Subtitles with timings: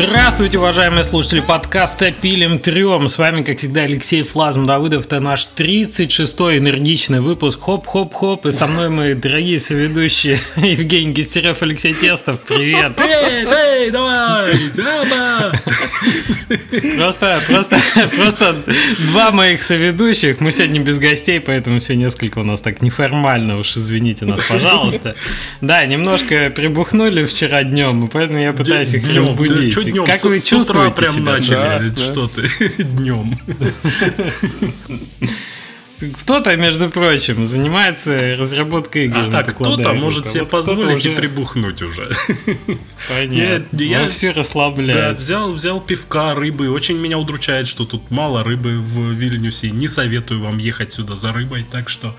[0.00, 3.08] Здравствуйте, уважаемые слушатели подкаста «Пилим трем».
[3.08, 5.06] С вами, как всегда, Алексей Флазм Давыдов.
[5.06, 7.58] Это наш 36-й энергичный выпуск.
[7.60, 8.46] Хоп-хоп-хоп.
[8.46, 12.42] И со мной мои дорогие соведущие Евгений Гестерев, Алексей Тестов.
[12.42, 12.94] Привет.
[12.94, 14.54] Привет, эй, давай.
[16.96, 17.80] Просто, просто,
[18.14, 18.56] просто
[19.10, 20.40] два моих соведущих.
[20.40, 23.58] Мы сегодня без гостей, поэтому все несколько у нас так неформально.
[23.58, 25.16] Уж извините нас, пожалуйста.
[25.60, 29.87] Да, немножко прибухнули вчера днем, и поэтому я пытаюсь их разбудить.
[29.92, 30.04] Днем?
[30.06, 31.32] Как вы чувствуете прям себя?
[31.32, 31.76] начали, сегодня?
[31.86, 33.38] или что ты днем?
[36.22, 39.18] Кто-то, между прочим, занимается разработкой игр.
[39.34, 42.14] А, а кто-то может а себе вот позволить и уже- прибухнуть уже.
[43.08, 43.34] Понятно.
[43.82, 45.18] Я- я- Ну, все Да, расслабляют.
[45.18, 46.70] взял, взял пивка, рыбы.
[46.70, 49.70] Очень меня удручает, что тут мало рыбы в Вильнюсе.
[49.72, 52.14] Не советую вам ехать сюда за рыбой, так что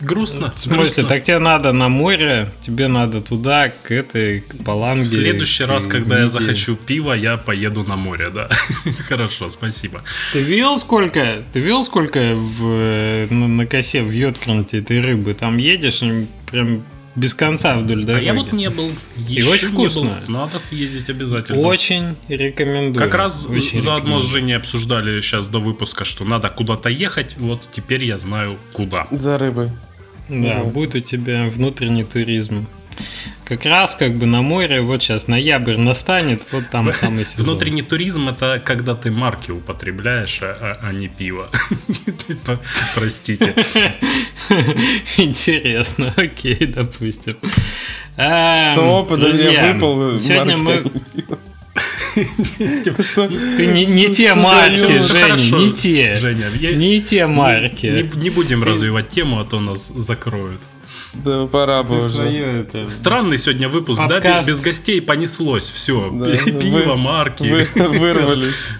[0.00, 0.52] грустно.
[0.54, 1.04] В смысле, грустно.
[1.04, 5.02] так тебе надо на море, тебе надо туда, к этой, к Паланге.
[5.02, 8.48] В следующий раз, когда я захочу пива, я поеду на море, да.
[9.08, 10.02] Хорошо, спасибо.
[10.32, 15.34] Ты видел сколько, ты видел сколько в, э, на, на косе в Йоткранте этой рыбы?
[15.34, 16.02] Там едешь
[16.50, 16.84] прям
[17.14, 18.24] без конца вдоль А дороги.
[18.24, 18.90] я вот не был.
[19.28, 19.88] И Еще очень не был.
[19.90, 20.20] вкусно.
[20.28, 21.58] Надо съездить обязательно.
[21.60, 23.04] Очень рекомендую.
[23.04, 24.24] Как раз Очень заодно с.
[24.26, 27.36] Женей обсуждали сейчас до выпуска, что надо куда-то ехать.
[27.38, 29.06] Вот теперь я знаю куда.
[29.10, 29.70] За рыбой.
[30.28, 30.70] Да, Мгм.
[30.70, 32.66] будет у тебя внутренний туризм.
[33.44, 37.44] Как раз как бы на море, вот сейчас ноябрь настанет, вот там самый сезон.
[37.44, 41.48] Внутренний туризм это когда ты марки употребляешь, а, а- а не пиво.
[42.46, 42.58] П-
[42.94, 43.54] Простите.
[45.16, 47.36] Интересно, окей, допустим.
[48.16, 50.18] А, Что, подожди, выпал.
[50.18, 50.82] Сегодня мы...
[52.14, 53.26] Ты что?
[53.28, 55.00] Ты не, те марки?
[55.00, 56.20] Женя, не те.
[56.76, 57.86] Не те марки.
[57.86, 60.60] Не, не будем развивать тему, а то нас закроют.
[61.14, 62.22] Да пора бы Ты уже.
[62.22, 64.08] это- Странный сегодня выпуск, да?
[64.14, 64.48] Подкаст.
[64.48, 65.64] Без, без гостей понеслось.
[65.66, 66.10] Все.
[66.12, 67.42] Да, Пиво, вы- марки.
[67.42, 67.68] Вы
[67.98, 68.70] вырвались.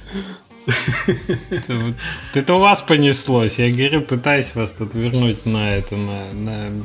[2.34, 3.58] Это у вас понеслось.
[3.58, 6.84] Я говорю, пытаюсь вас тут вернуть на это, на, на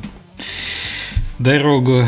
[1.38, 2.04] дорогу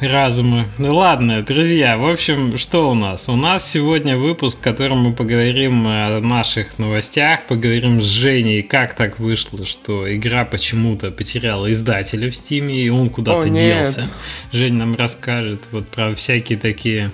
[0.00, 0.66] разума.
[0.78, 3.28] Ну ладно, друзья, в общем, что у нас?
[3.28, 8.94] У нас сегодня выпуск, в котором мы поговорим о наших новостях, поговорим с Женей, как
[8.94, 14.04] так вышло, что игра почему-то потеряла издателя в Стиме, и он куда-то делся.
[14.52, 17.12] Жень нам расскажет вот про всякие такие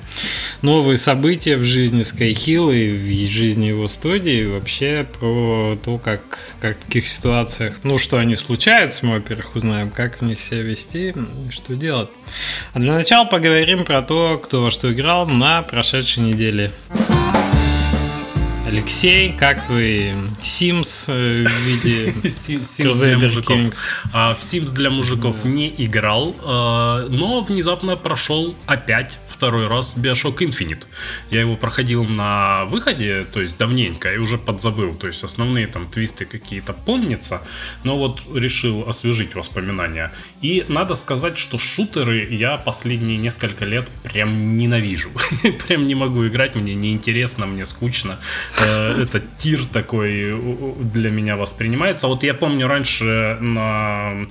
[0.63, 6.23] новые события в жизни Skyhill и в жизни его студии, и вообще про то, как,
[6.61, 10.63] как в таких ситуациях, ну, что они случаются, мы, во-первых, узнаем, как в них себя
[10.63, 12.09] вести, и что делать.
[12.73, 16.71] А для начала поговорим про то, кто во что играл на прошедшей неделе.
[18.65, 23.57] Алексей, как твои Sims э, в виде Crusader мужиков.
[23.57, 23.79] Kings?
[24.13, 30.37] А, в Sims для мужиков не играл, а, но внезапно прошел опять второй раз Bioshock
[30.41, 30.83] Infinite.
[31.31, 34.95] Я его проходил на выходе, то есть давненько, и уже подзабыл.
[34.95, 37.41] То есть основные там твисты какие-то помнятся,
[37.83, 40.13] но вот решил освежить воспоминания.
[40.43, 45.09] И надо сказать, что шутеры я последние несколько лет прям ненавижу.
[45.67, 48.19] Прям не могу играть, мне неинтересно, мне скучно.
[48.61, 50.39] Э, Это тир такой
[50.93, 52.09] для меня воспринимается.
[52.09, 54.27] Вот я помню раньше на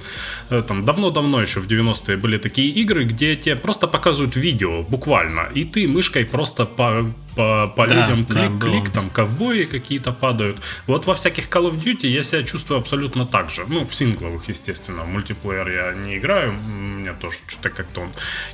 [0.51, 5.47] э, там давно-давно еще в 90-е были такие игры, где тебе просто показывают видео буквально,
[5.55, 7.05] и ты мышкой просто по
[7.39, 8.93] по, по Да, людям да, клик-клик, было.
[8.93, 10.57] там ковбои какие-то падают.
[10.87, 13.63] Вот во всяких Call of Duty я себя чувствую абсолютно так же.
[13.67, 15.03] Ну, в сингловых, естественно.
[15.03, 18.09] В мультиплеер я не играю, меня тоже что-то как-то он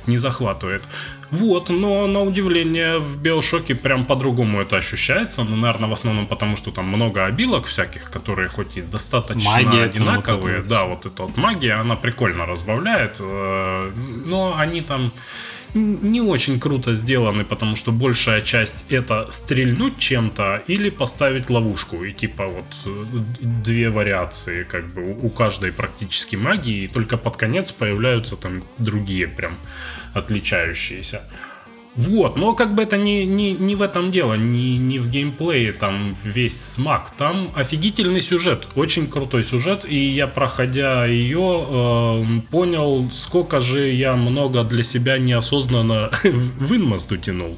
[0.06, 0.82] не захватывает.
[1.32, 5.42] Вот, но на удивление в Биошоке прям по-другому это ощущается.
[5.42, 9.82] Ну, наверное, в основном потому, что там много обилок всяких, которые хоть и достаточно Магия
[9.82, 10.58] одинаковые.
[10.58, 13.16] вот да, вот эта вот магия, она прикольно разбавляет.
[13.18, 13.92] э,
[14.26, 15.12] Но они там
[15.74, 22.04] не очень круто сделаны, потому что большая часть это стрельнуть чем-то или поставить ловушку.
[22.04, 23.04] И типа вот э,
[23.40, 29.28] две вариации, как бы у каждой практически магии, и только под конец появляются там другие
[29.28, 29.58] прям
[30.14, 31.22] отличающиеся.
[31.96, 35.72] Вот, но как бы это не, не, не в этом дело, не, не в геймплее,
[35.72, 37.12] там весь смак.
[37.16, 44.14] Там офигительный сюжет, очень крутой сюжет, и я, проходя ее, эм, понял, сколько же я
[44.14, 47.56] много для себя неосознанно в инмост утянул.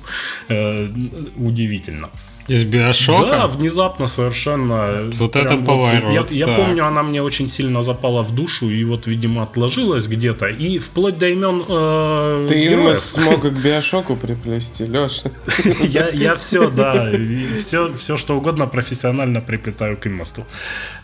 [0.49, 0.88] Э,
[1.37, 2.08] удивительно.
[2.48, 3.30] Из Биошока?
[3.30, 5.10] Да, внезапно совершенно.
[5.12, 6.56] Вот Прям это поворот, я я так.
[6.56, 10.46] помню, она мне очень сильно запала в душу, и вот, видимо, отложилась где-то.
[10.46, 12.80] И вплоть до имен э, Ты героев.
[12.80, 15.30] ему смог к биошоку приплести, Леша.
[15.82, 17.10] Я, я все, да,
[17.58, 20.46] все, все что угодно профессионально приплетаю к инмосту.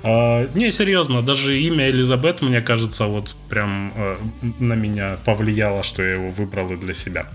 [0.02, 4.16] А, не, серьезно, даже имя Элизабет, мне кажется, вот прям э,
[4.58, 7.26] на меня повлияло, что я его выбрал и для себя.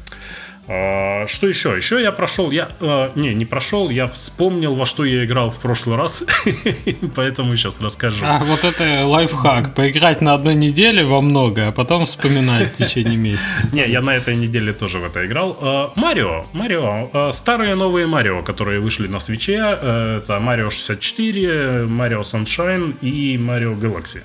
[0.71, 1.75] А, что еще?
[1.75, 5.57] Еще я прошел, я а, не не прошел, я вспомнил во что я играл в
[5.57, 6.23] прошлый раз,
[7.15, 8.23] поэтому сейчас расскажу.
[8.23, 13.17] А вот это лайфхак, поиграть на одной неделе во много, а потом вспоминать в течение
[13.27, 13.45] месяца.
[13.73, 15.57] Не, я на этой неделе тоже в это играл.
[15.59, 22.21] А, Марио, Марио, старые новые Марио, которые вышли на свече, э, это Марио 64, Марио
[22.21, 24.21] Sunshine и Марио Galaxy.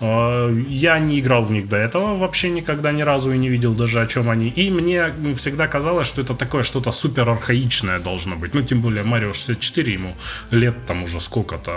[0.00, 3.74] А, Я не играл в них до этого вообще никогда ни разу и не видел
[3.74, 4.48] даже о чем они.
[4.48, 8.54] И мне всегда казалось, что это такое что-то супер архаичное должно быть.
[8.54, 10.14] Ну, тем более Марио 64, ему
[10.50, 11.72] лет там уже сколько-то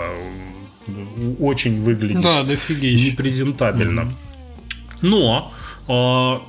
[1.40, 3.10] очень выглядит Да, дофигища.
[3.12, 4.12] непрезентабельно.
[5.00, 5.61] Но э,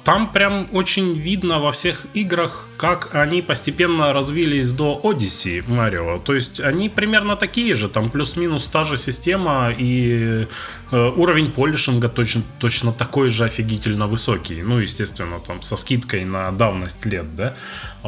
[0.04, 6.19] там прям очень видно во всех играх, как они постепенно развились до Odyssey Марио.
[6.19, 10.48] То есть они примерно такие же, там плюс-минус та же система и
[10.92, 14.62] э, уровень полишинга точно, точно такой же офигительно высокий.
[14.62, 17.56] Ну, естественно, там со скидкой на давность лет, да.
[18.04, 18.07] Э,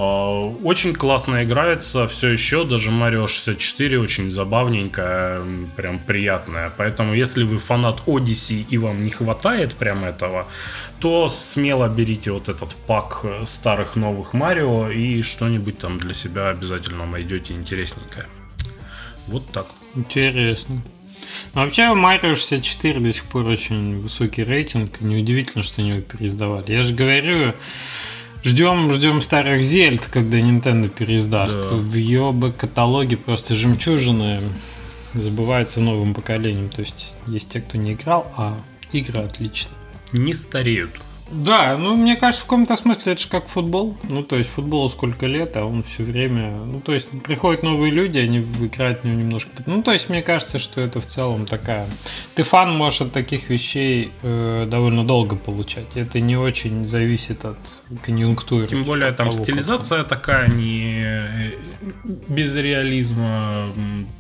[0.64, 5.42] очень классно играется все еще, даже Марио 64 очень забавненькая,
[5.76, 6.72] прям приятная.
[6.78, 10.48] Поэтому, если вы фанат Odyssey и вам не хватает прям этого,
[11.00, 16.50] то смело берите вот этот пак э, старых новых Марио и что-нибудь там для себя
[16.50, 18.28] обязательно найдете интересненькое.
[19.28, 19.68] Вот так.
[19.96, 20.82] Интересно.
[21.54, 25.02] Ну, вообще, у Марио 64 до сих пор очень высокий рейтинг.
[25.02, 26.72] Неудивительно, что они его переиздавали.
[26.72, 27.54] Я же говорю,
[28.44, 31.70] ждем, ждем старых Зельд, когда Nintendo переиздаст.
[31.70, 31.76] Да.
[31.76, 34.40] В ее каталоге просто жемчужины
[35.14, 36.70] забываются новым поколением.
[36.70, 38.60] То есть, есть те, кто не играл, а
[38.92, 39.76] игры отличные.
[40.12, 40.92] Не стареют.
[41.32, 43.98] Да, ну мне кажется, в каком-то смысле это же как футбол.
[44.04, 46.52] Ну, то есть футболу сколько лет, а он все время.
[46.52, 49.52] Ну, то есть приходят новые люди, они играют в него немножко.
[49.66, 51.88] Ну, то есть мне кажется, что это в целом такая.
[52.36, 55.96] Ты фан можешь от таких вещей э, довольно долго получать.
[55.98, 57.58] Это не очень зависит от
[58.04, 58.68] конъюнктуры.
[58.68, 61.52] Тем более от там того, стилизация такая не э,
[62.28, 63.74] без реализма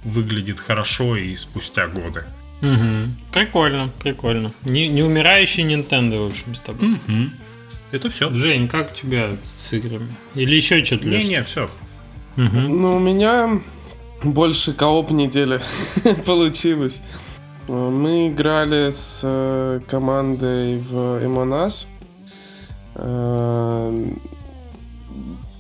[0.04, 2.26] выглядит хорошо и спустя годы.
[2.66, 3.16] Мгм.
[3.32, 4.52] Прикольно, прикольно.
[4.64, 7.00] Не, не умирающий Nintendo, в общем, с тобой.
[7.92, 8.30] Это все.
[8.32, 10.08] Жень, как у тебя с играми?
[10.34, 11.08] Или еще что-то?
[11.08, 11.70] Не-не, все.
[12.36, 12.82] Мгм.
[12.82, 13.62] Ну, у меня
[14.24, 15.60] больше кооп недели
[16.26, 17.02] получилось.
[17.68, 21.88] Мы играли с э, командой в Эмонас.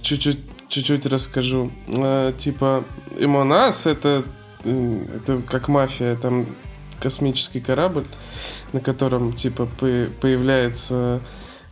[0.01, 1.71] Чуть-чуть чуть-чуть расскажу.
[1.87, 2.83] Э, Типа,
[3.17, 4.23] Эмонас это,
[4.63, 6.45] это как мафия, там
[6.99, 8.05] космический корабль,
[8.73, 11.19] на котором типа по- появляется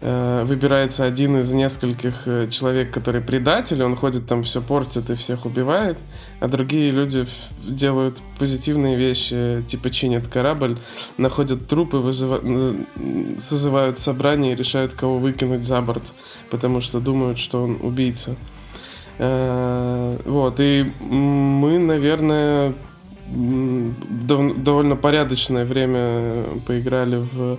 [0.05, 5.15] э, выбирается один из нескольких э, человек, который предатель, он ходит там все портит и
[5.15, 5.97] всех убивает,
[6.41, 7.25] а другие люди
[7.65, 10.77] делают позитивные вещи, типа чинят корабль,
[11.17, 12.85] находят трупы, вызыва-
[13.39, 16.03] созывают собрание и решают, кого выкинуть за борт,
[16.49, 18.35] потому что думают, что он убийца.
[19.19, 22.73] Э, Вот, и мы, наверное,
[23.29, 27.57] довольно порядочное время поиграли в,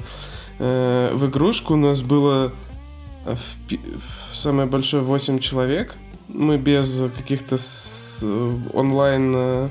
[0.58, 1.75] э, в игрушку.
[1.75, 2.52] У нас было
[3.26, 3.64] э, в
[4.34, 5.96] в самое большое 8 человек.
[6.28, 9.69] Мы без каких-то э, онлайн э,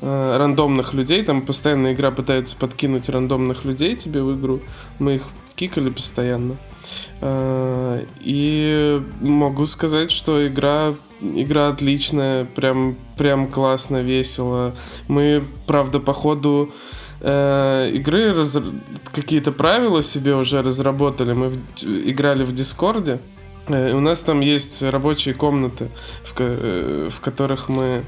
[0.00, 1.22] э, рандомных людей.
[1.22, 4.60] Там постоянно игра пытается подкинуть рандомных людей тебе в игру.
[4.98, 5.22] Мы их
[5.54, 6.56] кикали постоянно.
[8.20, 14.74] И могу сказать, что игра игра отличная, прям, прям классно, весело.
[15.08, 16.72] Мы, правда, по ходу
[17.20, 18.58] э, игры раз-
[19.12, 21.32] какие-то правила себе уже разработали.
[21.32, 23.20] Мы в- играли в Дискорде.
[23.68, 25.88] Э, у нас там есть рабочие комнаты,
[26.24, 28.02] в, э, в которых мы э,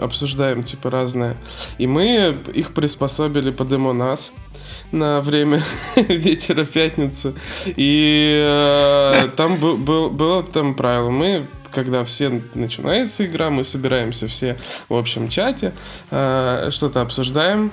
[0.00, 1.36] обсуждаем типа разное.
[1.78, 4.32] И мы их приспособили под Эмонас
[4.92, 5.62] на время
[5.96, 7.34] вечера пятницы.
[7.66, 11.10] И э, там был, был- было там правило.
[11.10, 14.56] Мы, когда все начинается игра, мы собираемся все
[14.88, 15.72] в общем чате,
[16.10, 17.72] э, что-то обсуждаем.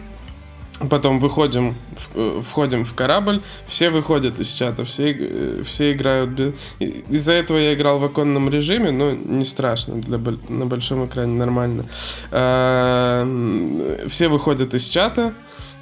[0.90, 1.76] Потом выходим,
[2.16, 6.56] э, входим в корабль, все выходят из чата, все, э, все играют.
[6.80, 10.18] Из-за этого я играл в оконном режиме, но не страшно, для,
[10.50, 11.86] на большом экране нормально.
[12.32, 15.34] А, м, Все выходят из чата,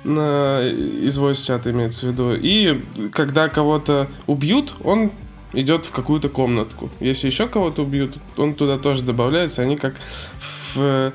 [0.03, 5.11] из voice чата имеется в виду, и когда кого-то убьют, он
[5.53, 6.89] идет в какую-то комнатку.
[6.99, 9.95] Если еще кого-то убьют, он туда тоже добавляется, они как
[10.73, 11.11] в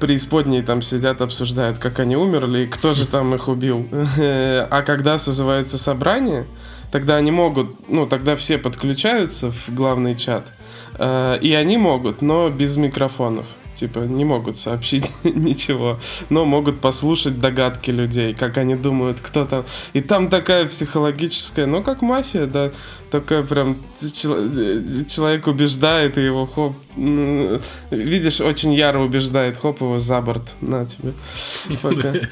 [0.00, 3.88] преисподней там сидят, обсуждают, как они умерли и кто же там их убил.
[4.18, 6.46] А когда созывается собрание,
[6.90, 10.52] тогда они могут, ну, тогда все подключаются в главный чат,
[10.98, 13.46] э, и они могут, но без микрофонов.
[13.74, 15.98] Типа, не могут сообщить ничего,
[16.30, 19.64] но могут послушать догадки людей, как они думают, кто там.
[19.92, 22.72] И там такая психологическая, ну, как мафия, да,
[23.10, 30.54] такая прям человек убеждает, и его хоп, видишь, очень яро убеждает, хоп, его за борт,
[30.60, 31.12] на тебе.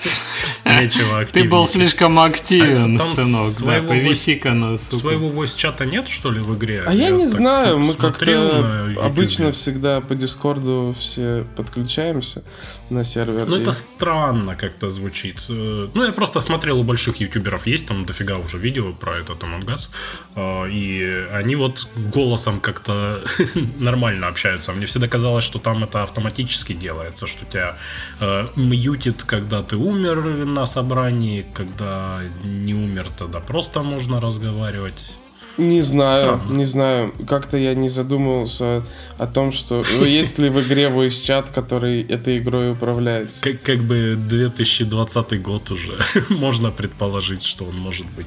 [0.65, 6.41] Нечего Ты был слишком активен, а сынок, да, повиси-ка на Своего voice-чата нет, что ли,
[6.41, 6.83] в игре?
[6.87, 12.43] А я не знаю, мы как-то обычно всегда по Дискорду все подключаемся
[12.91, 13.47] на сервер.
[13.49, 15.37] Ну, это странно как-то звучит.
[15.49, 19.43] Э, ну, я просто смотрел, у больших ютуберов есть там дофига уже видео про этот
[19.43, 19.89] Among Us.
[20.35, 23.23] А, и они вот голосом как-то
[23.79, 24.73] нормально общаются.
[24.73, 27.77] Мне всегда казалось, что там это автоматически делается, что тебя
[28.21, 35.15] э, мьютит, когда ты умер на собрании, когда не умер, тогда просто можно разговаривать.
[35.59, 36.57] Не знаю, Странно.
[36.57, 37.15] не знаю.
[37.29, 38.83] Как-то я не задумывался
[39.19, 43.43] о том, что ну, есть ли в игре voice чат, который этой игрой управляется.
[43.43, 45.99] Как, как бы 2020 год уже.
[46.31, 48.27] Можно предположить, что он может быть.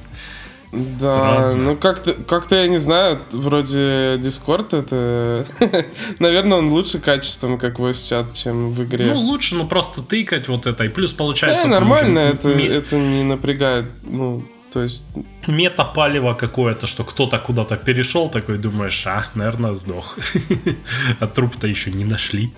[0.71, 1.55] Да, Странно.
[1.55, 5.45] ну как-то, как-то я не знаю, вроде Discord это,
[6.19, 9.13] наверное, он лучше качеством, как voice чат, чем в игре.
[9.13, 11.65] Ну лучше, ну просто тыкать вот это и плюс получается.
[11.65, 14.43] Не, нормально, это, это не напрягает, ну
[14.75, 15.05] то есть...
[15.47, 20.17] Метапалево какое-то, что кто-то куда-то перешел, такой думаешь, а, наверное, сдох.
[21.19, 22.51] А труп-то еще не нашли.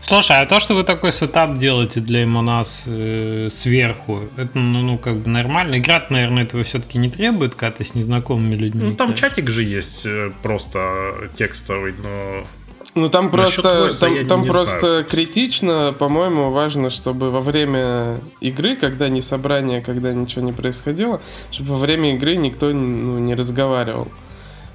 [0.00, 4.96] Слушай, а то, что вы такой сетап делаете для Эмонас э, сверху, это, ну, ну,
[4.96, 5.76] как бы нормально.
[5.76, 8.82] Играть, наверное, этого все-таки не требует, когда ты с незнакомыми людьми.
[8.82, 12.46] Ну, там чатик же есть э, просто текстовый, но
[12.94, 15.04] ну там просто, там, там просто знаю.
[15.04, 21.20] критично, по-моему, важно, чтобы во время игры, когда не собрание, когда ничего не происходило,
[21.50, 24.08] чтобы во время игры никто ну, не разговаривал.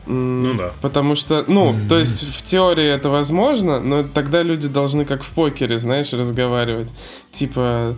[0.07, 0.71] Ну да.
[0.81, 1.87] Потому что, ну, mm-hmm.
[1.87, 6.89] то есть в теории это возможно, но тогда люди должны как в покере, знаешь, разговаривать.
[7.31, 7.97] Типа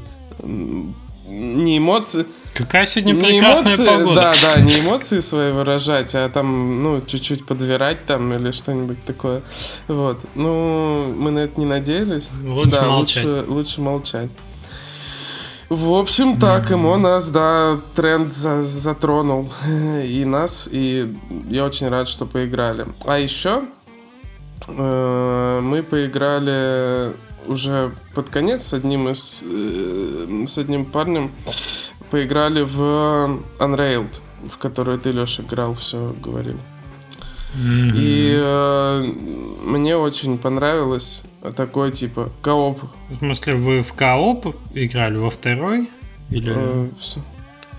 [1.28, 2.26] не эмоции.
[2.58, 4.16] Какая сегодня не прекрасная эмоции, погода.
[4.16, 9.44] Да, да, не эмоции свои выражать, а там, ну, чуть-чуть подвирать там или что-нибудь такое.
[9.88, 10.20] Вот.
[10.34, 12.30] Ну, мы на это не надеялись.
[12.44, 13.26] Лучше да, молчать.
[13.26, 14.30] Лучше, лучше молчать.
[15.70, 19.52] В общем, так, ему нас, да, тренд за затронул
[20.04, 21.16] и нас, и
[21.50, 22.88] я очень рад, что поиграли.
[23.06, 23.64] А еще
[24.68, 27.14] э, мы поиграли
[27.48, 31.32] уже под конец с одним из э, с одним парнем
[32.10, 36.58] поиграли в Unrailed, в которую ты, Леша, играл, все говорил.
[37.56, 37.92] Mm-hmm.
[37.96, 39.04] И э,
[39.64, 41.24] мне очень понравилось
[41.56, 42.80] такой типа кооп.
[43.10, 45.90] В смысле, вы в кооп играли во второй?
[46.30, 46.54] Или...
[46.56, 46.90] Э,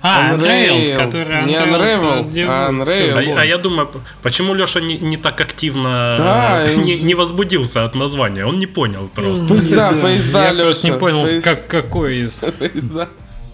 [0.01, 3.35] а, Unrailed, который не Unravel, а Unrailed.
[3.37, 3.91] А, а я думаю,
[4.23, 8.47] почему Леша не, не так активно да, не, не возбудился от названия?
[8.47, 9.45] Он не понял просто.
[9.47, 12.45] Поезда, поезда, Я просто не понял, как, какой из...
[12.59, 13.09] Поезда.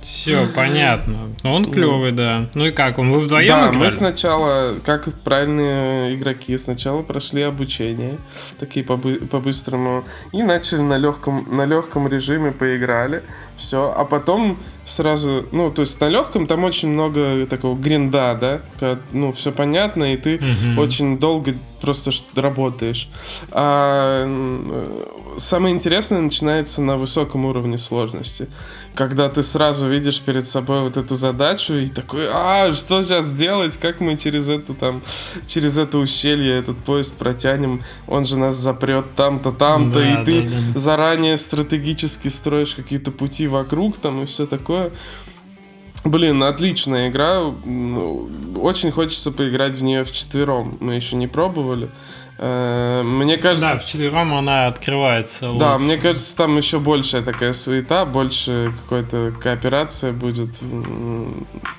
[0.04, 1.30] Все, понятно.
[1.44, 2.50] Он клевый, да.
[2.54, 3.76] Ну и как, он вы вдвоем Да, играли?
[3.78, 8.18] мы сначала, как правильные игроки, сначала прошли обучение,
[8.60, 13.22] такие по-быстрому, и начали на легком, на легком режиме поиграли,
[13.56, 18.60] все, а потом сразу, ну, то есть на легком там очень много такого гринда, да,
[18.78, 20.82] когда, ну, все понятно, и ты угу.
[20.82, 23.08] очень долго просто работаешь.
[23.52, 24.26] А
[25.38, 28.48] самое интересное начинается на высоком уровне сложности
[28.94, 33.76] когда ты сразу видишь перед собой вот эту задачу и такой, а, что сейчас делать,
[33.76, 35.02] как мы через это там,
[35.46, 40.42] через это ущелье этот поезд протянем, он же нас запрет там-то, там-то, да, и ты
[40.42, 44.92] да, заранее стратегически строишь какие-то пути вокруг там и все такое.
[46.04, 47.40] Блин, отличная игра.
[47.64, 50.76] Ну, очень хочется поиграть в нее в четвером.
[50.80, 51.88] Мы еще не пробовали.
[53.04, 53.74] Мне кажется...
[53.74, 55.52] Да, в четвером она открывается.
[55.58, 60.58] Да, мне кажется, там еще большая такая суета, больше какой-то кооперация будет.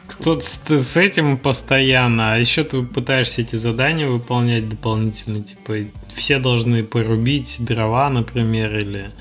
[0.08, 6.40] Кто-то с, с этим постоянно, а еще ты пытаешься эти задания выполнять дополнительно, типа все
[6.40, 9.12] должны порубить дрова, например, или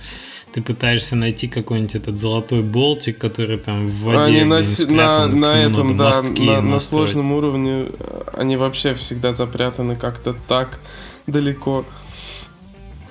[0.52, 5.48] ты пытаешься найти какой-нибудь этот золотой болтик, который там в воде они на, спрятан, на,
[5.48, 7.86] на этом, да, на, на сложном уровне
[8.36, 10.78] они вообще всегда запрятаны как-то так
[11.26, 11.84] далеко.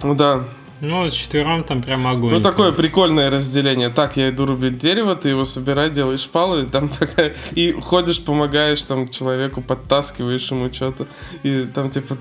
[0.03, 0.43] Ну да.
[0.83, 2.33] Ну, с четвером там прям огонь.
[2.33, 3.87] Ну, такое прикольное разделение.
[3.87, 7.33] Так, я иду рубить дерево, ты его собирай, делаешь палы, там такая...
[7.51, 11.07] И ходишь, помогаешь там человеку, подтаскиваешь ему что-то.
[11.43, 12.17] И там типа...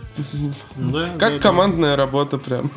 [0.77, 2.05] Да, как да, командная да.
[2.05, 2.71] работа прям.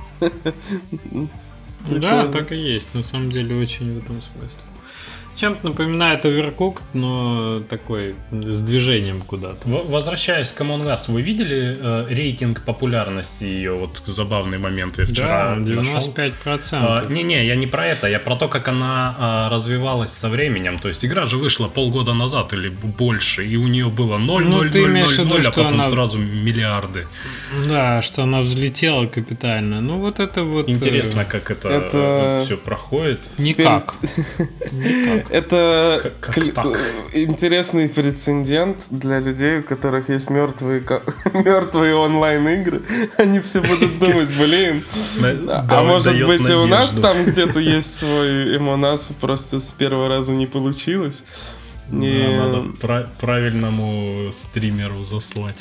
[1.88, 2.88] Да, так и есть.
[2.96, 4.62] На самом деле, очень в этом смысле.
[5.36, 9.68] Чем-то напоминает Overcooked, но такой с движением куда-то.
[9.68, 13.74] Возвращаясь к Among Us, вы видели э, рейтинг популярности ее?
[13.74, 17.12] Вот забавный момент я вчера Да, 95%.
[17.12, 20.80] Не-не, я не про это, я про то, как она а, развивалась со временем.
[20.80, 24.58] То есть игра же вышла полгода назад или больше, и у нее было 0, Ну,
[24.60, 27.08] 0, ты 0, имеешь в 0, виду, 0, а потом она- сразу миллиарды.
[27.68, 29.82] Да, что она взлетела капитально.
[29.82, 30.70] Ну, вот это вот...
[30.70, 33.30] э, Интересно, как это, Это- все проходит.
[33.38, 33.94] Никак.
[34.78, 35.32] Никак.
[35.32, 36.66] Это Как- как кли- так?
[37.14, 40.82] интересный прецедент для людей, у которых есть мертвые,
[41.34, 42.82] мертвые онлайн-игры.
[43.18, 44.84] Они все будут думать, блин,
[45.50, 50.34] а может быть и у нас там где-то есть свой эмонас, просто с первого раза
[50.34, 51.24] не получилось.
[51.88, 55.58] Да, И, надо пра- правильному стримеру заслать.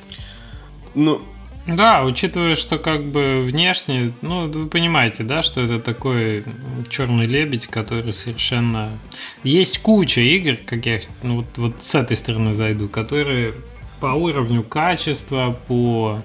[0.94, 1.20] ну,
[1.66, 6.44] Да, учитывая, что как бы внешне, ну, вы понимаете, да, что это такой
[6.90, 8.98] черный лебедь, который совершенно...
[9.44, 13.54] Есть куча игр, как я ну, вот, вот с этой стороны зайду, которые
[14.00, 16.20] по уровню качества, по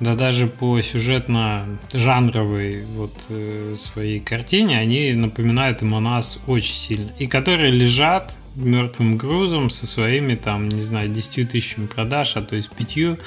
[0.00, 7.10] да даже по сюжетно-жанровой вот э, своей картине они напоминают им о нас очень сильно.
[7.18, 12.56] И которые лежат мертвым грузом со своими там, не знаю, 10 тысячами продаж, а то
[12.56, 13.18] есть пятью,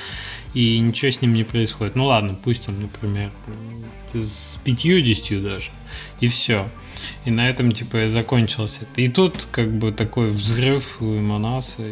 [0.54, 1.96] и ничего с ним не происходит.
[1.96, 3.32] Ну ладно, пусть он, например,
[4.14, 5.72] с пятью-десятью даже,
[6.20, 6.68] и все.
[7.26, 9.02] И на этом, типа, и закончилось это.
[9.02, 11.84] И тут, как бы, такой взрыв у Манаса,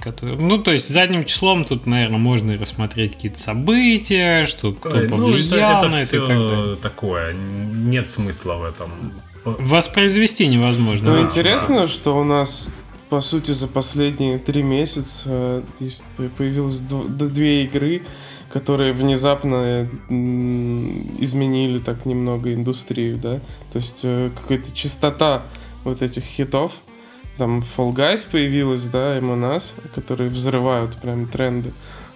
[0.00, 0.36] который...
[0.36, 5.08] Ну, то есть, задним числом тут, наверное, можно и рассмотреть какие-то события, что кто Ой,
[5.08, 6.76] ну, повлиял это, на это и всё так далее.
[6.76, 7.34] такое.
[7.34, 8.90] Нет смысла в этом.
[9.44, 11.10] Воспроизвести невозможно.
[11.10, 12.70] ну Да, интересно, что у нас,
[13.08, 15.62] по сути, за последние три месяца
[16.16, 18.02] по- появилось две игры,
[18.50, 23.40] которые внезапно изменили так немного индустрию, да?
[23.72, 25.42] То есть э, какая-то чистота
[25.84, 26.82] вот этих хитов.
[27.36, 31.72] Там Fall Guys появилась, да, Among Us, которые взрывают прям тренды.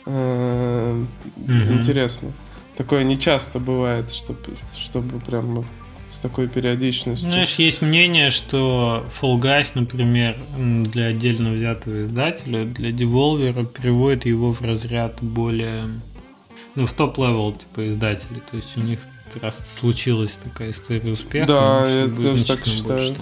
[0.07, 1.04] Э.
[1.47, 2.33] Интересно.
[2.76, 4.38] Такое не часто бывает, чтобы,
[4.73, 5.64] чтобы прям
[6.10, 7.28] с такой периодичностью.
[7.30, 14.52] Знаешь, есть мнение, что Fall Guys, например, для отдельно взятого издателя, для Devolver переводит его
[14.52, 15.84] в разряд более,
[16.74, 18.40] ну, в top-level, типа, издателей.
[18.50, 19.00] То есть у них
[19.42, 21.46] раз случилась такая история успеха.
[21.46, 23.14] Да, я тоже так считаю.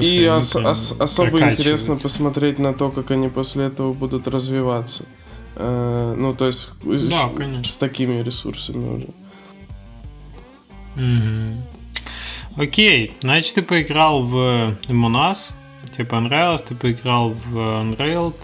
[0.00, 5.04] И, и ос- ос- особо интересно посмотреть на то, как они после этого будут развиваться.
[5.56, 7.64] Э, ну, то есть с- Да, конечно.
[7.72, 9.06] с такими ресурсами уже.
[12.56, 14.36] Окей, значит, ты поиграл в
[14.88, 15.52] Among Us,
[15.96, 18.34] тебе понравилось, ты поиграл в Unrailed,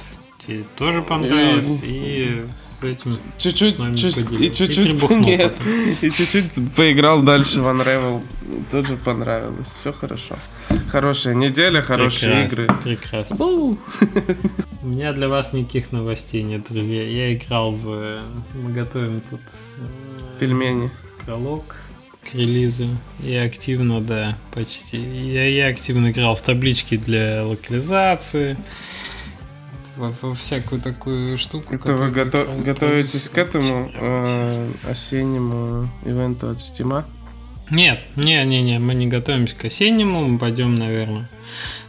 [0.46, 2.42] тебе тоже понравилось, и
[2.80, 5.54] с этим Чуть-чуть, чуть- и чуть-чуть нет,
[6.02, 8.22] и чуть-чуть поиграл дальше в Unravel.
[8.70, 9.74] Тоже понравилось.
[9.80, 10.36] Все хорошо.
[10.90, 12.76] Хорошая неделя, хорошие Прекрасно, игры.
[12.82, 13.36] Прекрасно.
[14.82, 17.02] У меня для вас никаких новостей нет, друзья.
[17.02, 17.90] Я играл в...
[17.92, 18.20] э,
[18.54, 19.40] Мы готовим тут
[19.78, 20.90] э, Пельмени.
[21.26, 21.76] пролог
[22.30, 22.88] к релизу.
[23.24, 24.98] И активно, да, почти.
[24.98, 28.56] Я, я активно играл в таблички для локализации.
[29.96, 31.74] Во, во всякую такую штуку.
[31.74, 37.04] Это вы которую гото- прям готовитесь к этому э, осеннему ивенту от Стима?
[37.70, 41.28] Нет, не, не, не, мы не готовимся к осеннему, мы пойдем, наверное.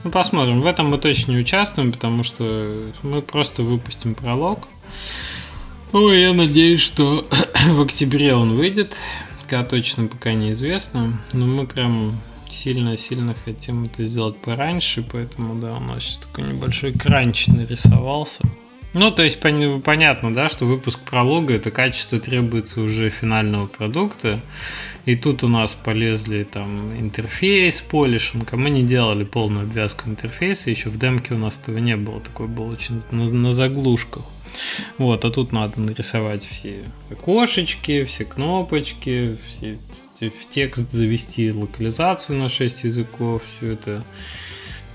[0.04, 0.62] Ну, посмотрим.
[0.62, 4.68] В этом мы точно не участвуем, потому что мы просто выпустим пролог.
[5.94, 7.28] Ой, я надеюсь, что
[7.68, 8.96] в октябре он выйдет.
[9.50, 11.20] Когда точно пока неизвестно.
[11.34, 12.16] Но мы прям
[12.48, 18.44] сильно-сильно хотим это сделать пораньше, поэтому, да, у нас сейчас такой небольшой кранч нарисовался.
[18.94, 24.42] Ну, то есть пон- понятно, да, что выпуск пролога это качество требуется уже финального продукта.
[25.06, 30.70] И тут у нас полезли там интерфейс, полишинг, а мы не делали полную обвязку интерфейса,
[30.70, 34.24] еще в демке у нас этого не было, такой был очень на, на заглушках.
[34.98, 39.78] Вот, а тут надо нарисовать все окошечки, все кнопочки, все,
[40.30, 44.04] в текст завести локализацию на 6 языков, все это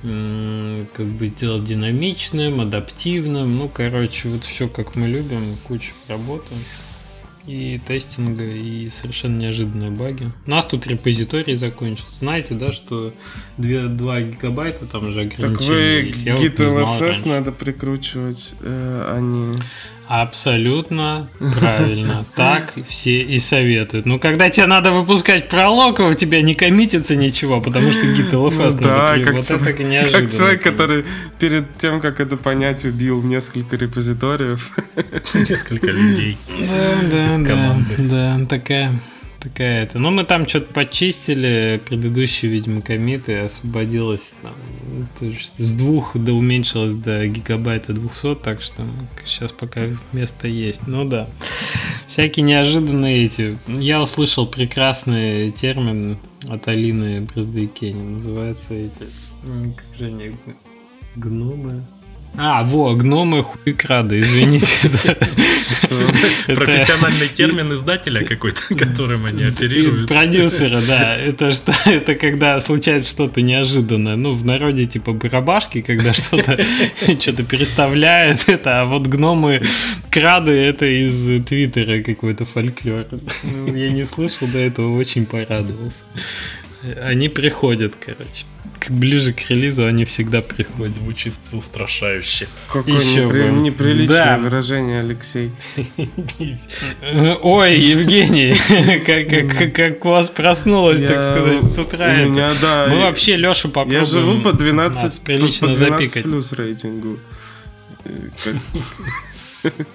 [0.05, 3.59] как бы сделать динамичным, адаптивным.
[3.59, 6.55] Ну, короче, вот все как мы любим, куча работы
[7.47, 10.33] и тестинга, и совершенно неожиданные баги.
[10.47, 12.19] У нас тут репозиторий закончился.
[12.19, 13.13] Знаете, да, что
[13.59, 19.07] 2, 2 гигабайта там же Так ограничение вы вот не знал GitLFS надо прикручивать, э,
[19.11, 19.55] а не...
[20.09, 22.25] Абсолютно правильно.
[22.35, 24.07] Так все и советуют.
[24.07, 28.53] Но когда тебе надо выпускать пролог, а у тебя не коммитится ничего, потому что GitLFS
[28.57, 30.27] Ну надо да, как, Вот человек- это неожиданно.
[30.29, 31.05] как человек, который
[31.39, 34.77] перед тем, как это понять, убил несколько репозиториев.
[35.35, 36.37] Несколько людей.
[36.49, 37.95] Да, да, из да, команды.
[37.99, 38.93] да, такая,
[39.45, 39.99] такая это.
[39.99, 44.55] Ну, мы там что-то почистили, предыдущие, видимо, комиты, освободилось там
[45.59, 48.85] с двух до уменьшилось до гигабайта 200, так что
[49.25, 50.87] сейчас пока место есть.
[50.87, 51.29] Ну да,
[52.07, 53.59] всякие неожиданные эти.
[53.69, 59.07] Я услышал прекрасный термин от Алины Браздайкени, называется эти,
[59.45, 60.35] как же они,
[61.17, 61.87] гномы,
[62.37, 65.17] а, во, гномы хуйкрады, извините за...
[66.47, 70.09] Профессиональный термин издателя какой-то, которым они оперируют.
[70.09, 71.17] Продюсера, да.
[71.17, 71.73] Это что?
[71.87, 74.17] Это когда случается что-то неожиданное.
[74.17, 76.59] Ну, в народе типа барабашки, когда что-то
[77.21, 78.49] что-то переставляют.
[78.49, 79.63] Это, а вот гномы
[80.11, 83.07] крады это из Твиттера какой-то фольклор.
[83.43, 86.05] Ну, я не слышал до этого, очень порадовался.
[87.03, 88.45] Они приходят, короче
[88.91, 90.95] ближе к релизу они всегда приходят.
[90.95, 92.49] Звучит устрашающе.
[92.71, 93.45] Какое Еще непри...
[93.51, 94.39] неприличное да.
[94.39, 95.53] выражение, Алексей.
[97.43, 98.55] Ой, Евгений,
[99.71, 102.13] как, у вас проснулось, так сказать, с утра.
[102.17, 104.01] Мы вообще Лешу попробуем.
[104.01, 106.25] Я живу по 12, прилично по 12 запикать.
[106.25, 107.19] плюс рейтингу.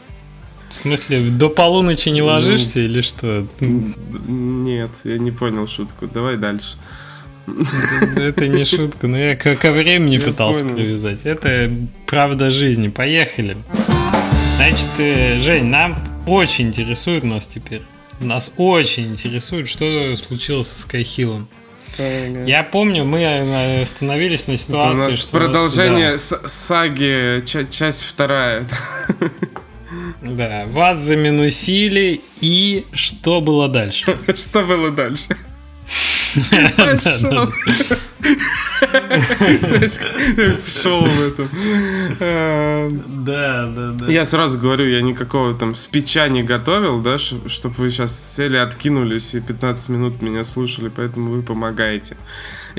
[0.69, 3.47] В смысле, до полуночи не ложишься ну, или что?
[3.59, 6.07] Нет, я не понял шутку.
[6.07, 6.77] Давай дальше.
[8.15, 11.19] Это не шутка, но я ко времени пытался привязать.
[11.23, 11.71] Это
[12.05, 12.89] правда жизни.
[12.89, 13.57] Поехали.
[14.57, 17.81] Значит, э, Жень, нам очень интересует нас теперь.
[18.19, 21.47] Нас очень интересует, что случилось с Скайхиллом.
[21.97, 26.47] Я помню, мы э, остановились на ситуации, Это у нас что продолжение нас, да.
[26.47, 28.67] саги, часть вторая.
[30.21, 34.05] Да, вас заминусили, и что было дальше?
[34.35, 35.35] Что было дальше?
[40.83, 41.49] Шоу в этом.
[43.25, 44.11] Да, да, да.
[44.11, 49.33] Я сразу говорю, я никакого там спича не готовил, да, чтобы вы сейчас сели, откинулись
[49.33, 52.15] и 15 минут меня слушали, поэтому вы помогаете.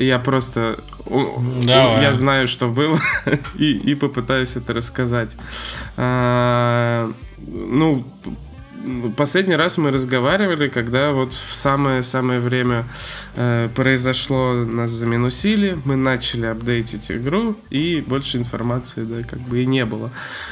[0.01, 0.79] Я просто...
[1.05, 2.01] Давай.
[2.01, 2.99] Я знаю, что было,
[3.55, 5.37] и, и попытаюсь это рассказать.
[5.97, 8.05] А, ну,
[9.15, 12.85] последний раз мы разговаривали, когда вот в самое-самое время
[13.35, 19.65] э, произошло, нас заминусили, мы начали апдейтить игру, и больше информации, да, как бы и
[19.65, 20.11] не было.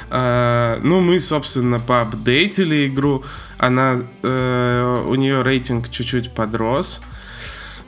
[0.10, 3.24] Э, ну, мы, собственно, поапдейтили игру,
[3.58, 7.19] она, э, у нее рейтинг чуть-чуть подрос, а,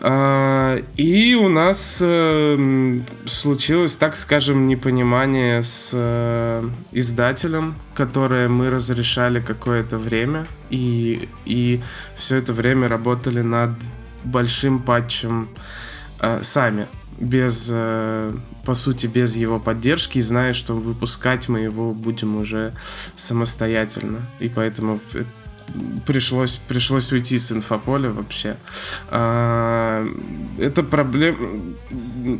[0.04, 10.00] и у нас э, случилось, так скажем, непонимание с э, издателем, которое мы разрешали какое-то
[10.00, 10.46] время.
[10.72, 11.84] И, и
[12.16, 13.72] все это время работали над
[14.24, 15.50] большим патчем
[16.20, 16.88] э, сами.
[17.20, 17.72] Без,
[18.66, 22.74] по сути, без его поддержки, зная, что выпускать мы его будем уже
[23.16, 24.22] самостоятельно.
[24.40, 25.00] И поэтому
[26.06, 28.58] пришлось, пришлось уйти с инфополя вообще.
[29.10, 30.08] А,
[30.60, 31.38] это проблема...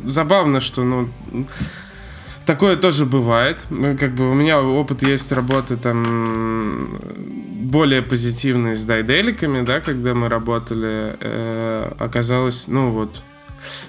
[0.04, 1.08] Забавно, что, ну,
[2.46, 3.64] такое тоже бывает.
[3.70, 6.98] Ну, как бы у меня опыт есть работы там
[7.72, 11.16] более позитивные с дайделиками, да, когда мы работали.
[11.20, 13.22] Э, оказалось, ну вот,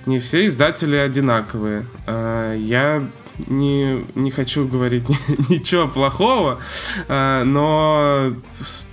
[0.05, 1.85] не все издатели одинаковые.
[2.05, 3.03] Э, я
[3.47, 5.07] не, не хочу говорить
[5.49, 6.59] ничего плохого,
[7.07, 8.33] э, но,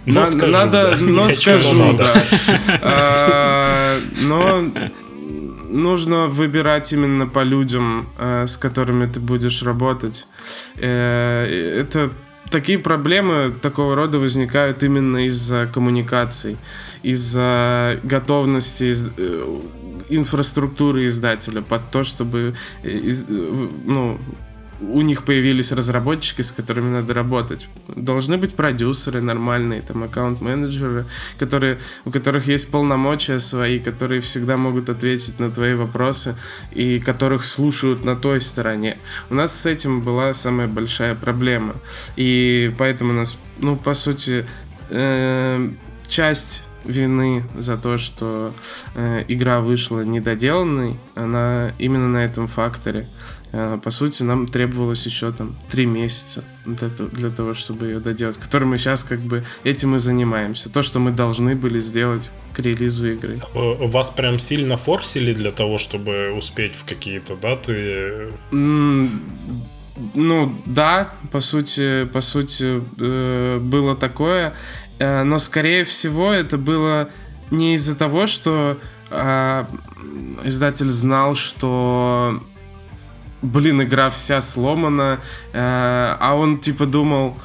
[0.07, 0.97] но на, скажу, надо, да.
[1.01, 2.23] но не скажу, да.
[2.83, 4.65] А, но
[5.71, 10.27] нужно выбирать именно по людям, э, с которыми ты будешь работать.
[10.77, 11.45] Э,
[11.81, 12.11] это
[12.51, 16.57] такие проблемы такого рода возникают именно из-за коммуникаций,
[17.03, 19.61] из-за готовности из, э,
[20.11, 24.19] инфраструктуры издателя под то, чтобы из, ну,
[24.81, 27.69] у них появились разработчики, с которыми надо работать.
[27.89, 31.07] Должны быть продюсеры нормальные, там аккаунт-менеджеры,
[31.39, 36.37] которые, у которых есть полномочия свои, которые всегда могут ответить на твои вопросы
[36.73, 38.97] и которых слушают на той стороне.
[39.29, 41.75] У нас с этим была самая большая проблема.
[42.17, 44.47] И поэтому у нас, ну, по сути,
[44.89, 45.71] э,
[46.09, 48.53] часть вины за то, что
[48.95, 53.07] э, игра вышла недоделанной, она именно на этом факторе.
[53.53, 58.39] Э, по сути, нам требовалось еще там три месяца для, для того, чтобы ее доделать,
[58.39, 60.71] который мы сейчас как бы этим и занимаемся.
[60.71, 63.41] То, что мы должны были сделать к релизу игры.
[63.55, 68.29] Э, вас прям сильно форсили для того, чтобы успеть в какие-то даты?
[68.53, 69.09] Mm,
[70.15, 74.55] ну, да, по сути, по сути, э, было такое.
[75.01, 77.09] Но, скорее всего, это было
[77.51, 78.79] не из-за того, что
[79.11, 79.67] а,
[80.45, 82.43] издатель знал, что
[83.43, 85.21] блин, игра вся сломана,
[85.53, 87.37] э, а он типа думал,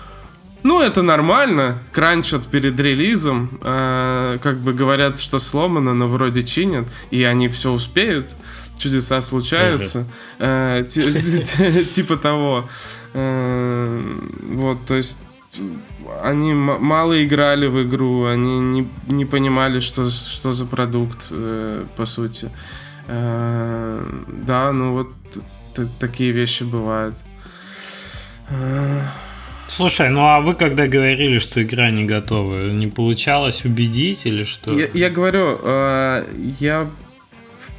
[0.63, 1.83] ну, это нормально.
[1.91, 3.59] Кранчат перед релизом.
[3.63, 6.87] Э, как бы говорят, что сломано, но вроде чинят.
[7.11, 8.35] И они все успеют.
[8.75, 10.07] Чудеса случаются.
[10.39, 12.67] Э, типа того.
[13.13, 15.19] Э, вот, то есть
[16.21, 22.05] они мало играли в игру, они не, не понимали, что, что за продукт, э, по
[22.05, 22.49] сути.
[23.07, 24.05] Э,
[24.45, 25.07] да, ну вот
[25.99, 27.15] такие вещи бывают.
[29.67, 34.71] Слушай, ну а вы когда говорили, что игра не готова, не получалось убедить или что?
[34.71, 36.23] Я, я говорю, э,
[36.59, 36.87] я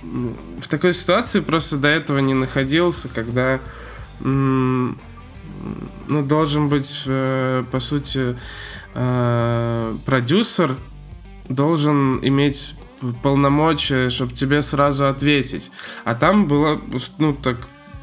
[0.03, 3.61] в такой ситуации просто до этого не находился, когда
[6.09, 8.37] ну, должен быть, э, по сути,
[8.95, 10.77] э, продюсер
[11.49, 12.75] должен иметь
[13.23, 15.71] полномочия, чтобы тебе сразу ответить.
[16.05, 16.81] А там было,
[17.19, 17.57] ну, так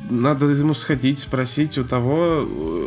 [0.09, 2.41] надо ему сходить, спросить у того,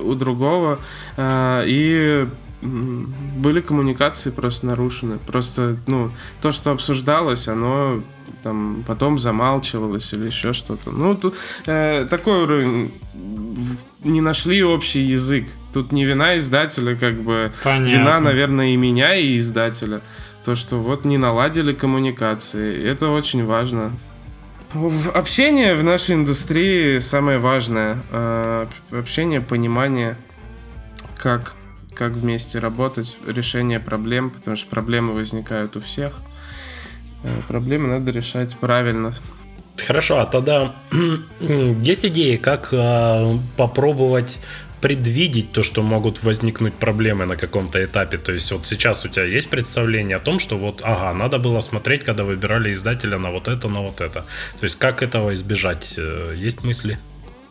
[0.05, 0.79] у другого.
[1.17, 2.27] Э, и
[2.63, 5.19] были коммуникации просто нарушены.
[5.19, 8.03] Просто, ну, то, что обсуждалось, оно
[8.43, 10.91] там потом замалчивалось или еще что-то.
[10.91, 11.35] Ну, тут
[11.67, 12.93] э, такой уровень
[14.05, 15.47] не нашли общий язык.
[15.73, 17.87] Тут не вина издателя, как бы Понятно.
[17.87, 20.01] вина, наверное, и меня, и издателя.
[20.45, 22.83] То, что вот не наладили коммуникации.
[22.83, 23.93] Это очень важно.
[25.15, 27.99] Общение в нашей индустрии самое важное.
[28.11, 30.17] А, общение, понимание,
[31.17, 31.55] как,
[31.97, 36.21] как вместе работать, решение проблем, потому что проблемы возникают у всех.
[37.25, 39.13] Э, проблемы надо решать правильно.
[39.87, 40.75] Хорошо, а тогда
[41.41, 44.39] есть идеи, как э, попробовать
[44.81, 48.19] предвидеть то, что могут возникнуть проблемы на каком-то этапе.
[48.19, 51.61] То есть вот сейчас у тебя есть представление о том, что вот, ага, надо было
[51.61, 54.25] смотреть, когда выбирали издателя на вот это, на вот это.
[54.61, 55.95] То есть как этого избежать?
[55.97, 56.99] Э, есть мысли?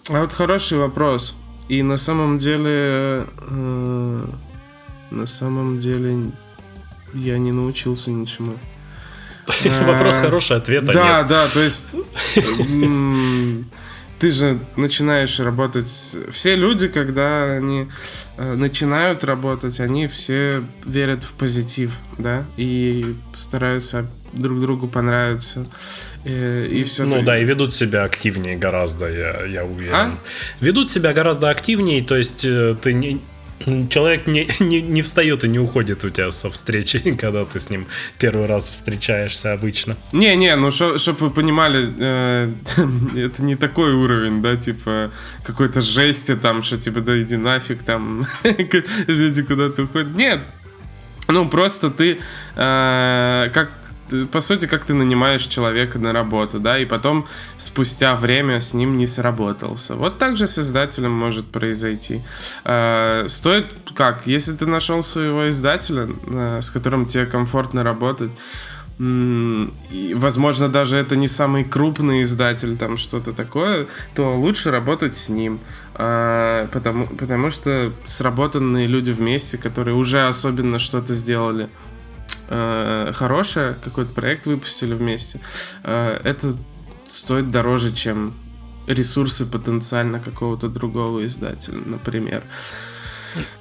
[0.09, 1.35] А вот хороший вопрос.
[1.67, 4.25] И на самом деле, э,
[5.11, 6.31] на самом деле
[7.13, 8.55] я не научился ничему.
[9.85, 10.95] Вопрос хороший, ответа нет.
[10.95, 11.95] Да, да, то есть
[14.19, 16.17] ты же начинаешь работать.
[16.31, 17.87] Все люди, когда они
[18.37, 25.65] э, начинают работать, они все верят в позитив, да, и стараются друг другу понравиться.
[26.23, 27.05] И, э, и все.
[27.05, 29.95] Ну да, и ведут себя активнее гораздо, я, я уверен.
[29.95, 30.17] А?
[30.59, 33.21] Ведут себя гораздо активнее, то есть э, ты не,
[33.89, 37.69] человек не, не, не встает и не уходит у тебя со встречи, когда ты с
[37.69, 39.97] ним первый раз встречаешься обычно.
[40.11, 42.53] Не-не, ну чтобы вы понимали, э,
[43.15, 45.11] это не такой уровень, да, типа
[45.43, 48.25] какой-то жести там, что типа да иди нафиг там,
[49.07, 50.15] люди куда-то уходят.
[50.15, 50.41] Нет,
[51.27, 52.19] ну просто ты
[52.55, 53.71] э, как
[54.31, 57.25] по сути, как ты нанимаешь человека на работу, да, и потом
[57.57, 59.95] спустя время с ним не сработался.
[59.95, 62.21] Вот так же с издателем может произойти.
[62.63, 63.65] Э, стоит
[63.95, 64.27] как?
[64.27, 68.31] Если ты нашел своего издателя, э, с которым тебе комфортно работать,
[68.97, 75.27] и, возможно, даже это не самый крупный издатель, там что-то такое, то лучше работать с
[75.27, 75.59] ним.
[75.95, 81.69] А, потому, потому что сработанные люди вместе, которые уже особенно что-то сделали,
[82.49, 85.39] э, хорошее, какой-то проект выпустили вместе,
[85.83, 86.55] э, это
[87.05, 88.33] стоит дороже, чем
[88.87, 92.43] ресурсы потенциально какого-то другого издателя, например.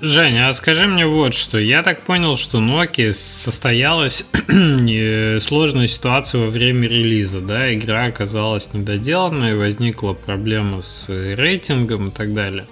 [0.01, 1.59] Женя, а скажи мне вот что.
[1.59, 4.25] Я так понял, что Nokia состоялась
[5.43, 12.35] сложная ситуация во время релиза, да, игра оказалась недоделанной, возникла проблема с рейтингом и так
[12.35, 12.67] далее.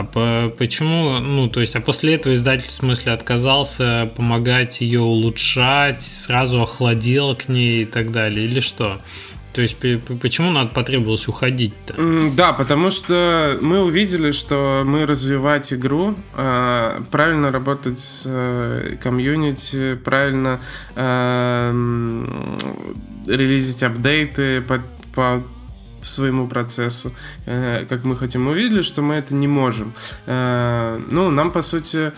[0.00, 5.00] А по, почему, ну, то есть, а после этого издатель, в смысле, отказался помогать ее
[5.00, 9.02] улучшать, сразу охладел к ней и так далее, или что?
[9.52, 9.76] То есть
[10.22, 11.94] почему надо потребовалось уходить-то?
[12.34, 19.96] Да, потому что мы увидели, что мы развивать игру, а, правильно работать с э, комьюнити,
[19.96, 20.60] правильно
[20.94, 22.24] э,
[23.26, 24.62] релизить апдейты
[25.14, 25.42] по
[26.02, 27.12] своему процессу,
[27.46, 28.44] э, как мы хотим.
[28.44, 29.92] Мы увидели, что мы это не можем.
[30.26, 32.12] Ну, нам, по сути,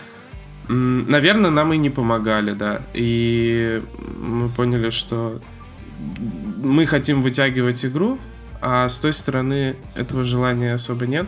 [0.67, 2.81] наверное, нам и не помогали, да.
[2.93, 3.81] И
[4.19, 5.41] мы поняли, что
[6.63, 8.17] мы хотим вытягивать игру,
[8.61, 11.27] а с той стороны этого желания особо нет.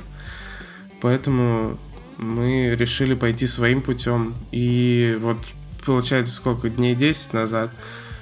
[1.01, 1.77] Поэтому
[2.17, 4.33] мы решили пойти своим путем.
[4.51, 5.37] И вот
[5.85, 7.71] получается сколько дней 10 назад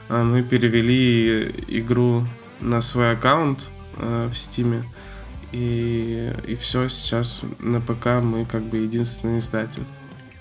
[0.10, 2.26] а, мы перевели игру
[2.60, 4.84] на свой аккаунт э, в Стиме.
[5.52, 9.84] И, и все, сейчас на ПК мы как бы единственный издатель.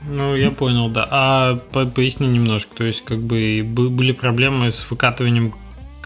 [0.09, 1.07] Ну, я понял, да.
[1.11, 2.75] А по поясни немножко.
[2.75, 5.55] То есть, как бы были проблемы с выкатыванием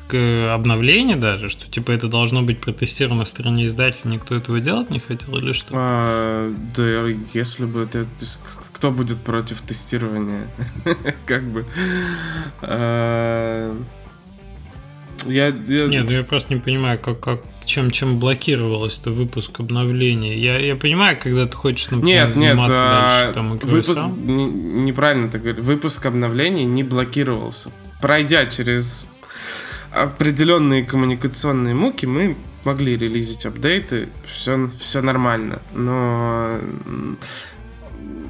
[0.09, 5.01] обновление даже, что типа это должно быть протестировано на стороне издателя, никто этого делать не
[5.01, 5.69] хотел или что?
[5.73, 8.07] А, да, если бы это...
[8.73, 10.47] Кто будет против тестирования?
[11.27, 11.67] как бы...
[15.25, 15.87] А, я, я...
[15.87, 20.39] Нет, я просто не понимаю, как, как чем, чем блокировалось это выпуск обновления.
[20.39, 24.45] Я, я понимаю, когда ты хочешь, например, нет, заниматься нет, дальше, а, там, выпуск, не,
[24.47, 25.65] неправильно ты говоришь.
[25.65, 27.71] Выпуск обновлений не блокировался.
[28.01, 29.07] Пройдя через
[29.91, 35.61] определенные коммуникационные муки, мы могли релизить апдейты, все, все нормально.
[35.75, 36.59] Но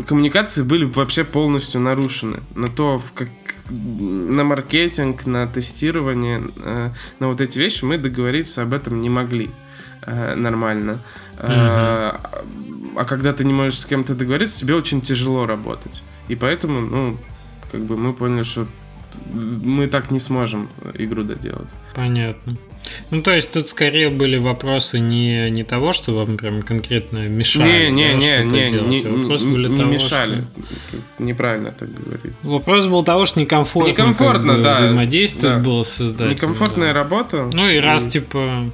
[0.07, 2.41] коммуникации были вообще полностью нарушены.
[2.55, 3.29] На то, в как,
[3.71, 9.51] на маркетинг, на тестирование, э, на вот эти вещи мы договориться об этом не могли
[10.03, 11.03] э, нормально.
[11.37, 11.45] Mm-hmm.
[11.49, 12.45] А,
[12.97, 16.03] а когда ты не можешь с кем-то договориться, тебе очень тяжело работать.
[16.29, 17.19] И поэтому, ну,
[17.71, 18.67] как бы мы поняли, что
[19.33, 21.71] мы так не сможем игру доделать.
[21.95, 22.57] Понятно.
[23.11, 27.91] Ну, то есть тут скорее были вопросы не, не того, что вам прям конкретно мешали.
[27.91, 30.45] Не, не, не, не, не, вопросы были не того, мешали.
[30.89, 31.25] Что...
[31.25, 32.33] Неправильно так говорить.
[32.43, 35.63] Вопрос был того, что некомфортно, некомфортно как бы, да, взаимодействовать да.
[35.63, 36.31] было создать.
[36.31, 37.01] Некомфортная да.
[37.01, 37.51] работа.
[37.53, 38.71] Ну и раз, типа,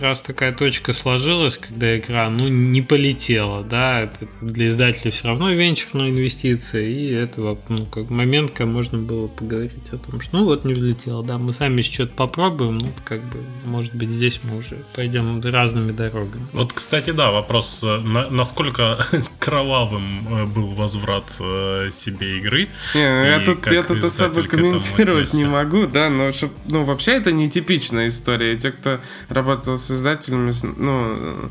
[0.00, 5.50] раз такая точка сложилась, когда игра, ну, не полетела, да, это для издателя все равно
[5.50, 10.44] венчурная инвестиция, и это ну, как момент, когда можно было поговорить о том, что ну
[10.44, 14.58] вот не взлетело, да, мы сами что-то попробуем, ну, как бы, может быть, здесь мы
[14.58, 16.46] уже пойдем разными дорогами.
[16.52, 19.04] Вот, кстати, да, вопрос, э, на, насколько
[19.38, 22.68] кровавым э, был возврат э, себе игры?
[22.94, 26.30] Не, я тут, я тут особо комментировать не могу, да, но
[26.66, 31.50] ну, вообще это нетипичная история, те, кто работает работал с издателями, ну,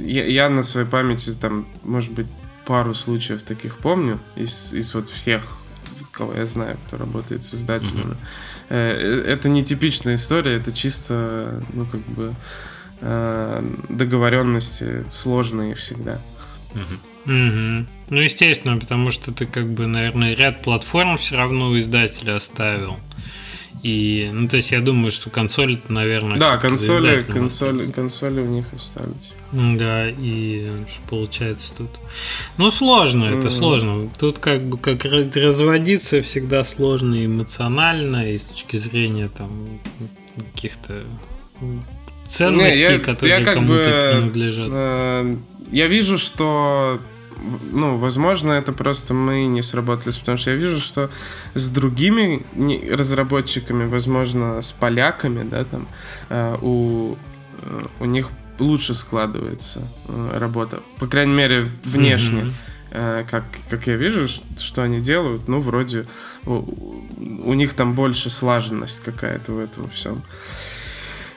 [0.00, 2.26] я, я на своей памяти, там, может быть,
[2.64, 5.42] пару случаев таких помню, из, из вот всех,
[6.12, 8.16] кого я знаю, кто работает с издателями.
[8.68, 9.24] Mm-hmm.
[9.24, 12.34] Это не типичная история, это чисто, ну, как бы,
[13.00, 16.20] э, договоренности сложные всегда.
[16.74, 16.98] Mm-hmm.
[17.24, 17.86] Угу.
[18.10, 22.96] Ну, естественно, потому что ты, как бы, наверное, ряд платформ все равно у издателя оставил.
[23.82, 28.66] И, ну, то есть я думаю, что консоли, наверное, да, консоли, консоли, консоли у них
[28.74, 29.34] остались.
[29.50, 30.70] Да, и
[31.10, 31.90] получается тут.
[32.58, 33.50] Ну, сложно, это mm-hmm.
[33.50, 34.10] сложно.
[34.18, 39.80] Тут как бы как разводиться всегда сложно эмоционально, и с точки зрения там
[40.54, 41.02] каких-то
[42.26, 44.68] ценностей, Не, я, которые я кому-то бы, принадлежат.
[44.70, 45.36] Э,
[45.70, 47.00] я вижу, что
[47.70, 51.10] ну, возможно, это просто мы не сработались, потому что я вижу, что
[51.54, 52.42] с другими
[52.92, 55.88] разработчиками, возможно, с поляками, да, там,
[56.28, 57.16] э, у,
[57.62, 62.42] э, у них лучше складывается э, работа, по крайней мере, внешне.
[62.42, 62.52] Mm-hmm
[63.30, 66.04] как, как я вижу, что они делают, ну, вроде
[66.44, 66.62] у,
[67.16, 70.22] у них там больше слаженность какая-то в этом всем.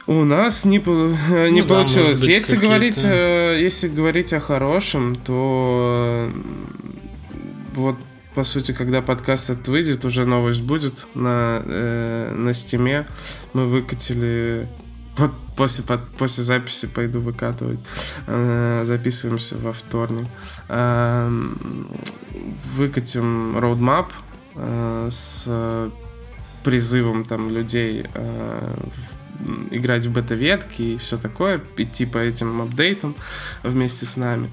[0.07, 2.21] У нас не, не ну, получилось.
[2.21, 6.29] Да, если, говорить, э, если говорить о хорошем, то
[7.73, 7.95] вот
[8.35, 13.07] по сути, когда подкаст этот выйдет, уже новость будет на, э, на стиме.
[13.53, 14.67] Мы выкатили
[15.17, 17.79] вот после, под, после записи пойду выкатывать.
[18.27, 20.27] Э, записываемся во вторник.
[20.67, 21.31] Э,
[22.75, 24.11] выкатим роудмап
[24.55, 25.89] э, с
[26.63, 28.75] призывом там людей э,
[29.71, 33.15] играть в бета-ветки и все такое, идти по этим апдейтам
[33.63, 34.51] вместе с нами.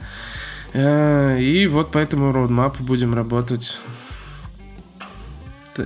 [0.73, 3.79] Э, и вот по этому роудмапу будем работать.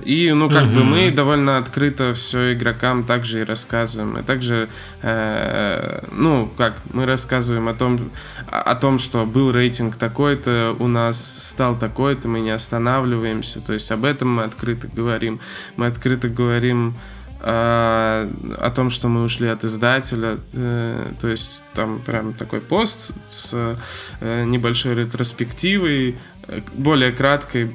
[0.03, 0.75] И, ну, как угу.
[0.75, 4.17] бы мы довольно открыто все игрокам также и рассказываем.
[4.17, 4.69] И также,
[5.01, 8.11] э, ну, как, мы рассказываем о том,
[8.49, 13.61] о том, что был рейтинг такой-то, у нас стал такой-то, мы не останавливаемся.
[13.61, 15.39] То есть об этом мы открыто говорим.
[15.77, 16.97] Мы открыто говорим
[17.39, 20.39] о том, что мы ушли от издателя.
[20.53, 23.77] Э, то есть там прям такой пост с
[24.21, 27.71] э, небольшой ретроспективой, э, более краткой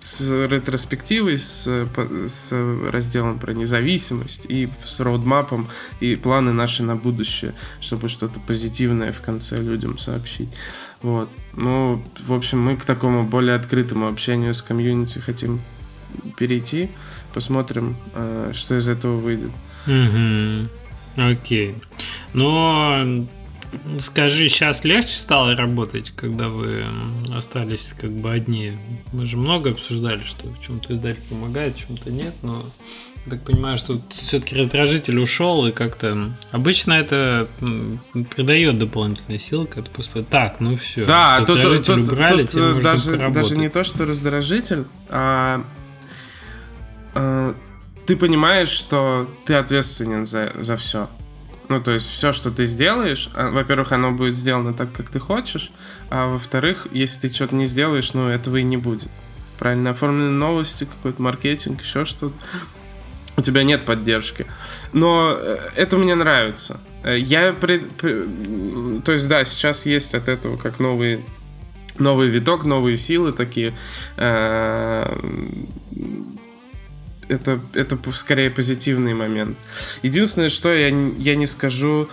[0.00, 1.66] с ретроспективой, с,
[2.26, 2.52] с
[2.90, 5.68] разделом про независимость и с роудмапом
[6.00, 10.48] и планы наши на будущее, чтобы что-то позитивное в конце людям сообщить.
[11.02, 11.30] Вот.
[11.54, 15.60] Ну, в общем, мы к такому более открытому общению с комьюнити хотим
[16.36, 16.90] перейти,
[17.34, 19.50] посмотрим, э, что из этого выйдет.
[19.86, 20.68] Угу.
[21.30, 21.74] Окей.
[22.32, 23.26] Но
[23.98, 26.84] скажи, сейчас легче стало работать, когда вы
[27.34, 28.72] остались как бы одни?
[29.12, 32.64] Мы же много обсуждали, что в чем-то издатель помогает, в чем-то нет, но
[33.28, 37.48] так понимаю, что все-таки раздражитель ушел, и как-то обычно это
[38.34, 41.04] придает дополнительные силы, когда просто так, ну все.
[41.04, 45.64] Да, тут, тут, убрали, тут даже, даже не то, что раздражитель, а
[47.14, 47.54] э,
[48.06, 51.08] ты понимаешь, что ты ответственен за, за все.
[51.68, 55.18] Ну, то есть все, что ты сделаешь, а, во-первых, оно будет сделано так, как ты
[55.18, 55.72] хочешь,
[56.10, 59.08] а во-вторых, если ты что-то не сделаешь, ну, этого и не будет.
[59.58, 62.34] Правильно оформлены новости, какой-то маркетинг, еще что-то.
[63.36, 64.46] У тебя нет поддержки.
[64.92, 66.80] Но э, это мне нравится.
[67.04, 67.54] Э, я...
[67.54, 67.78] При,
[69.00, 71.24] то есть, да, сейчас есть от этого как новый
[71.98, 73.74] новый виток, новые силы такие.
[77.28, 79.56] Это, это скорее позитивный момент.
[80.02, 82.08] Единственное, что я, я не скажу,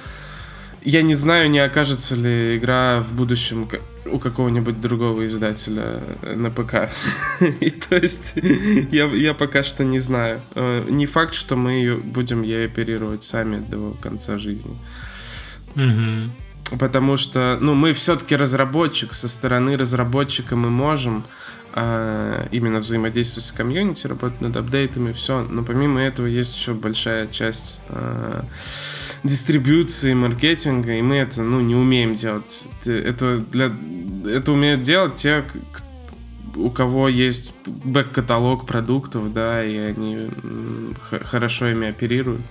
[0.84, 3.68] я не знаю, не окажется ли игра в будущем
[4.06, 6.90] у какого-нибудь другого издателя на ПК.
[7.60, 8.34] И то есть
[8.92, 10.42] я, я пока что не знаю.
[10.56, 14.78] Э, не факт, что мы ее, будем ей оперировать сами до конца жизни.
[16.80, 21.24] Потому что, ну, мы все-таки разработчик, со стороны разработчика мы можем
[21.74, 25.44] а, именно взаимодействовать с комьюнити, работать над апдейтами, все.
[25.44, 28.46] Но помимо этого есть еще большая часть а,
[29.24, 32.68] дистрибьюции, маркетинга, и мы это, ну, не умеем делать.
[32.86, 33.72] Это, для,
[34.26, 35.44] это умеют делать те,
[36.56, 40.30] у кого есть бэк-каталог продуктов, да, и они
[41.24, 42.42] хорошо ими оперируют.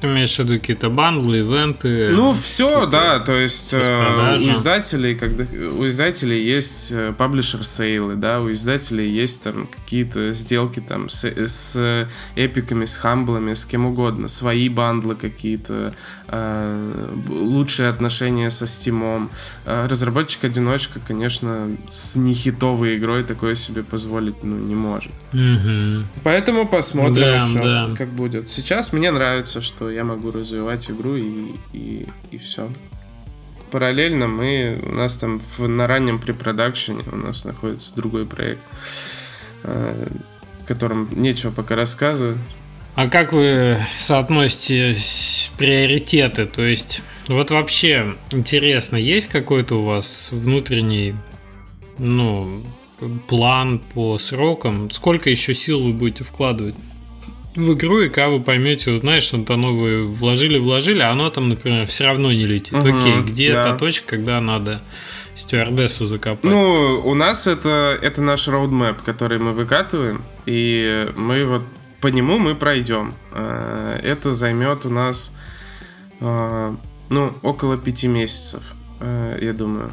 [0.00, 2.10] Ты имеешь в виду какие-то бандлы, ивенты?
[2.10, 8.40] Ну, все, да, то есть э, у издателей, когда у издателей есть паблишер сейлы, да,
[8.40, 14.28] у издателей есть там какие-то сделки там с, с эпиками, с хамблами, с кем угодно,
[14.28, 15.92] свои бандлы какие-то,
[16.28, 19.30] э, лучшие отношения со стимом.
[19.64, 25.12] Э, Разработчик-одиночка, конечно, с нехитовой игрой такое себе позволить, ну, не может.
[25.32, 26.06] Угу.
[26.22, 27.88] Поэтому посмотрим да, еще, да.
[27.96, 28.48] как будет.
[28.48, 32.70] Сейчас мне нравится нравится, что я могу развивать игру и, и, и все.
[33.70, 38.62] Параллельно мы, у нас там в, на раннем препродакшене у нас находится другой проект,
[39.64, 40.08] э,
[40.66, 42.38] котором нечего пока рассказывать.
[42.94, 44.96] А как вы соотносите
[45.58, 46.46] приоритеты?
[46.46, 51.14] То есть, вот вообще интересно, есть какой-то у вас внутренний,
[51.98, 52.62] ну,
[53.28, 54.90] план по срокам?
[54.90, 56.74] Сколько еще сил вы будете вкладывать
[57.56, 61.48] в игру, и когда вы поймете, узнаешь, что оно вы вложили, вложили, а оно там,
[61.48, 62.74] например, все равно не летит.
[62.74, 63.64] Угу, Окей, где да.
[63.64, 64.82] та точка, когда надо
[65.34, 66.44] стюардессу закопать?
[66.44, 71.62] Ну, у нас это, это наш роудмэп, который мы выкатываем, и мы вот
[72.00, 73.14] по нему мы пройдем.
[73.32, 75.34] Э, это займет у нас,
[76.20, 76.74] э,
[77.08, 78.62] ну, около пяти месяцев,
[79.00, 79.92] э, я думаю.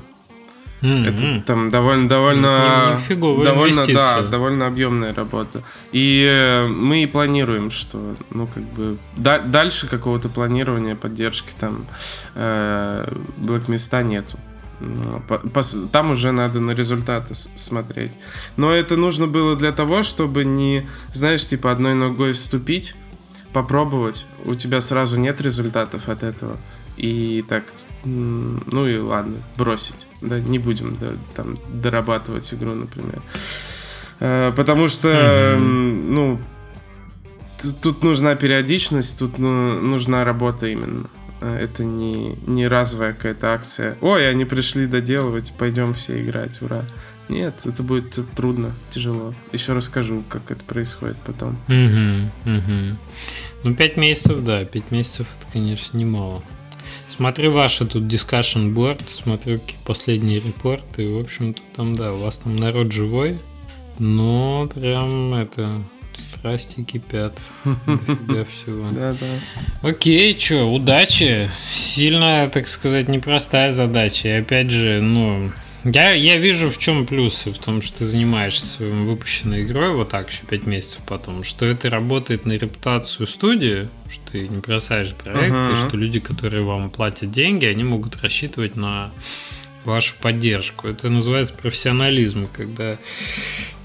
[0.84, 1.38] Mm-hmm.
[1.38, 5.64] Это там довольно, довольно, довольно, да, довольно объемная работа.
[5.94, 11.86] И э, мы и планируем, что, ну, как бы, да, дальше какого-то планирования, поддержки там
[12.36, 13.08] э,
[13.70, 14.38] Места нету.
[15.30, 18.12] По, по, там уже надо на результаты смотреть.
[18.58, 22.94] Но это нужно было для того, чтобы не, знаешь, типа одной ногой вступить,
[23.54, 24.26] попробовать.
[24.44, 26.58] У тебя сразу нет результатов от этого
[26.98, 27.64] и так,
[28.04, 33.22] ну и ладно, бросить, да, не будем да, там дорабатывать игру, например.
[34.20, 36.10] Э, потому что, mm-hmm.
[36.10, 36.40] ну,
[37.82, 41.10] тут нужна периодичность, тут ну, нужна работа именно.
[41.42, 43.98] Э, это не, не разовая какая-то акция.
[44.02, 46.86] Ой, они пришли доделывать, пойдем все играть, ура.
[47.30, 49.34] Нет, это будет трудно, тяжело.
[49.52, 51.58] Еще расскажу, как это происходит потом.
[51.68, 52.98] Угу, угу.
[53.64, 56.44] Ну, пять месяцев, да, пять месяцев это, конечно, немало.
[57.16, 62.18] Смотрю ваши тут discussion board, смотрю какие последние репорты, и, в общем-то, там, да, у
[62.18, 63.40] вас там народ живой,
[64.00, 65.84] но прям это
[66.18, 67.38] страсти кипят.
[67.66, 68.88] Дофига всего.
[68.92, 69.88] Да, да.
[69.88, 71.52] Окей, что, удачи.
[71.72, 74.30] Сильно, так сказать, непростая задача.
[74.30, 75.52] И опять же, ну,
[75.84, 80.10] я, я вижу, в чем плюсы в том, что ты занимаешься своей выпущенной игрой вот
[80.10, 85.14] так еще 5 месяцев потом, что это работает на репутацию студии, что ты не бросаешь
[85.14, 85.74] проект, uh-huh.
[85.74, 89.12] и что люди, которые вам платят деньги, они могут рассчитывать на
[89.86, 90.88] вашу поддержку.
[90.88, 92.98] Это называется профессионализм, когда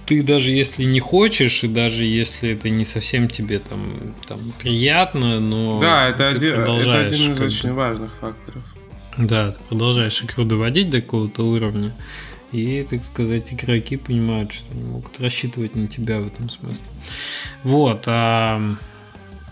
[0.09, 5.39] ты даже если не хочешь, и даже если это не совсем тебе там, там приятно,
[5.39, 8.63] но да, это, один, это один из очень важных факторов.
[9.19, 11.93] Да, ты продолжаешь игру доводить до какого-то уровня,
[12.53, 16.87] и, так сказать, игроки понимают, что они могут рассчитывать на тебя в этом смысле.
[17.65, 18.05] Вот.
[18.07, 18.63] А,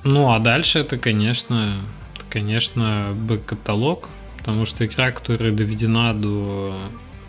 [0.05, 1.83] ну, а дальше это, конечно,
[2.15, 4.09] это, конечно, бэк-каталог,
[4.39, 6.79] потому что игра, которая доведена до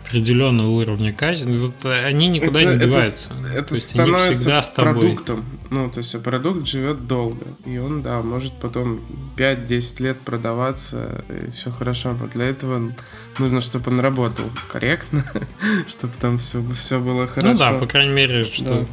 [0.08, 3.30] определенного уровня казни, вот они никуда это, не деваются.
[3.40, 4.92] Это, это то есть становится они всегда с тобой.
[4.94, 5.44] продуктом.
[5.70, 7.46] Ну, то есть продукт живет долго.
[7.66, 9.00] И он, да, может потом
[9.36, 12.16] 5-10 лет продаваться, и все хорошо.
[12.18, 12.92] Но для этого
[13.38, 15.24] нужно, чтобы он работал корректно,
[15.86, 17.52] чтобы там все, все было хорошо.
[17.52, 18.86] Ну да, по крайней мере, что да.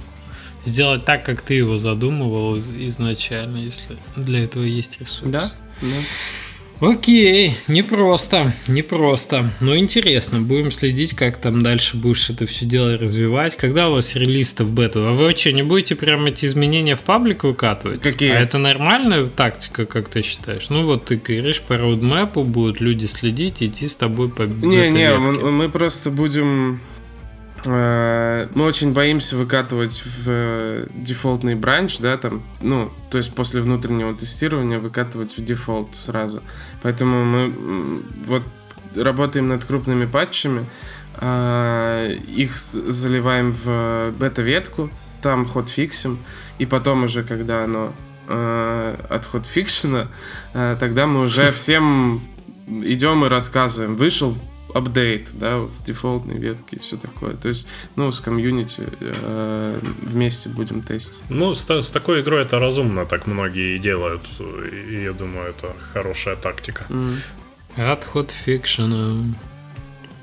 [0.66, 5.32] сделать так, как ты его задумывал изначально, если для этого есть ресурс.
[5.32, 5.52] Да?
[5.82, 5.88] Да.
[6.86, 9.50] Окей, непросто, непросто.
[9.60, 13.56] Но интересно, будем следить, как там дальше будешь это все дело развивать.
[13.56, 15.06] Когда у вас релиз-то в бету?
[15.08, 18.02] А вы что, не будете прям эти изменения в паблик выкатывать?
[18.02, 18.32] Какие?
[18.32, 20.70] А это нормальная тактика, как ты считаешь?
[20.70, 25.16] Ну вот ты говоришь, по роудмэпу будут люди следить, идти с тобой по Не, не,
[25.16, 26.82] мы, мы просто будем...
[27.64, 33.62] э, Мы очень боимся выкатывать в э, дефолтный бранч, да, там, ну, то есть после
[33.62, 36.42] внутреннего тестирования выкатывать в дефолт сразу.
[36.82, 38.44] Поэтому мы вот
[38.96, 40.66] работаем над крупными патчами,
[41.18, 44.90] а, их заливаем в бета-ветку,
[45.22, 46.20] там ход фиксим,
[46.60, 47.94] и потом уже, когда оно
[48.28, 50.08] э, от ход фикшена,
[50.54, 52.22] э, тогда мы уже всем
[52.68, 53.96] идем и рассказываем.
[53.96, 54.38] Вышел
[54.76, 57.36] апдейт, да, в дефолтной ветке и все такое.
[57.36, 61.24] То есть, ну, с комьюнити э, вместе будем тестить.
[61.30, 64.22] Ну, с, с такой игрой это разумно, так многие и делают.
[64.90, 66.86] И я думаю, это хорошая тактика.
[67.78, 69.36] Отход фикшена.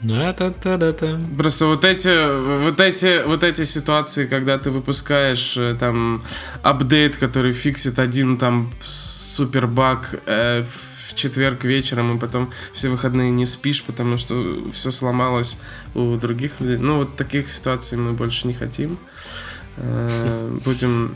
[0.02, 1.18] Да-та-та-да-та.
[1.38, 6.24] Просто вот эти, вот эти, вот эти ситуации, когда ты выпускаешь э, там
[6.62, 13.30] апдейт, который фиксит один там супер баг э, в четверг вечером, и потом все выходные
[13.30, 15.58] не спишь, потому что все сломалось
[15.94, 16.78] у других людей.
[16.78, 18.98] Ну, вот таких ситуаций мы больше не хотим.
[19.76, 21.14] Э, Будем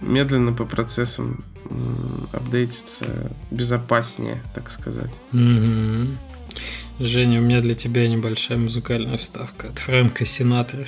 [0.00, 1.44] медленно по процессам
[2.32, 5.10] апдейтиться безопаснее, так сказать.
[6.98, 10.86] Женя, у меня для тебя небольшая музыкальная вставка от Фрэнка Синатора.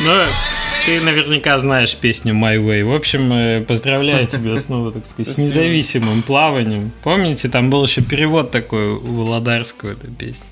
[0.86, 2.84] ты наверняка знаешь песню My Way.
[2.84, 6.92] В общем, э, поздравляю тебя снова, так сказать, с независимым плаванием.
[7.02, 10.46] Помните, там был еще перевод такой у Володарского этой песни.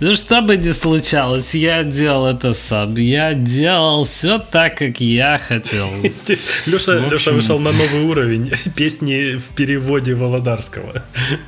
[0.00, 2.94] Ну что бы ни случалось, я делал это сам.
[2.94, 5.90] Я делал все так, как я хотел.
[6.66, 11.02] Леша, общем- Леша вышел на новый уровень песни в переводе Володарского.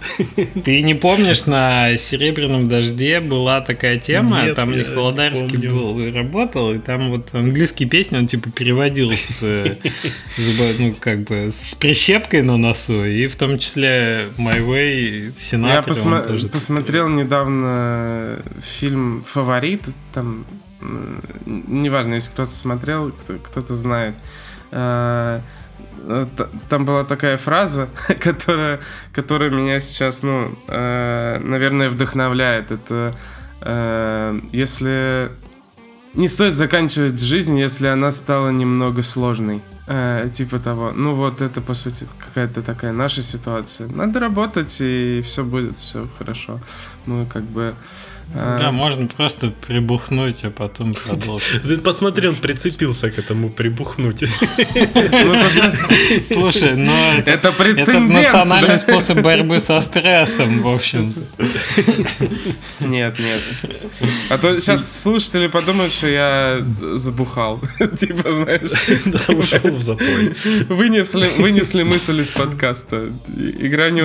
[0.64, 6.00] Ты не помнишь, на «Серебряном дожде» была такая тема, Нет, там я их Володарский был
[6.00, 9.76] и работал, и там вот английские песни он типа переводил с, э,
[10.36, 15.32] с ну, как бы, с прищепкой на носу, и в том числе «My Way» Я
[15.36, 15.94] Сенатор,
[16.24, 16.48] тоже...
[16.48, 19.82] посмотрел недавно фильм «Фаворит»,
[20.12, 20.44] там,
[21.46, 24.14] неважно, если кто-то смотрел, кто- кто-то знает.
[24.72, 25.42] А,
[26.06, 26.26] э,
[26.68, 27.88] Там была такая фраза,
[28.20, 28.80] которая,
[29.12, 32.70] которая меня сейчас, ну, э, наверное, вдохновляет.
[32.70, 33.14] Это
[33.60, 35.30] э, если
[36.14, 39.62] не стоит заканчивать жизнь, если она стала немного сложной.
[40.32, 40.92] Типа того.
[40.94, 43.88] Ну вот это, по сути, какая-то такая наша ситуация.
[43.88, 46.60] Надо работать, и все будет, все хорошо.
[47.06, 47.74] Мы как бы...
[48.34, 51.62] Да, можно просто прибухнуть, а потом продолжить.
[51.62, 54.20] Ты посмотри, он прицепился к этому прибухнуть.
[54.20, 55.72] просто-
[56.24, 56.92] Слушай, ну
[57.26, 57.52] это,
[58.00, 61.12] национальный способ борьбы со стрессом, в общем.
[62.80, 63.40] Нет, нет.
[64.30, 66.58] А то сейчас слушатели подумают, что я
[66.96, 67.60] забухал.
[67.98, 68.70] Типа, знаешь,
[69.06, 70.34] Да, ушел в запой.
[70.68, 73.08] вынесли, мысль из подкаста.
[73.28, 74.02] Игра не...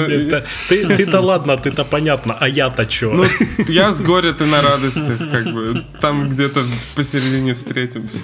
[0.69, 3.11] Ты-то ладно, ты-то понятно, а я-то чё?
[3.13, 3.25] Ну,
[3.67, 5.83] я с горя, ты на радостях, как бы.
[5.99, 6.63] Там где-то
[6.95, 8.23] посередине встретимся.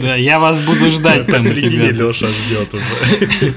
[0.00, 2.08] Да, я вас буду ждать там, Посередине ребята.
[2.08, 3.54] Леша ждет уже.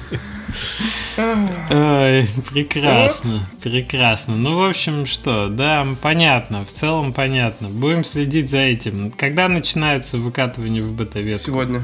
[1.72, 4.36] Ой, прекрасно, прекрасно.
[4.36, 7.70] Ну, в общем, что, да, понятно, в целом понятно.
[7.70, 9.12] Будем следить за этим.
[9.12, 11.44] Когда начинается выкатывание в бета-ветку?
[11.44, 11.82] Сегодня.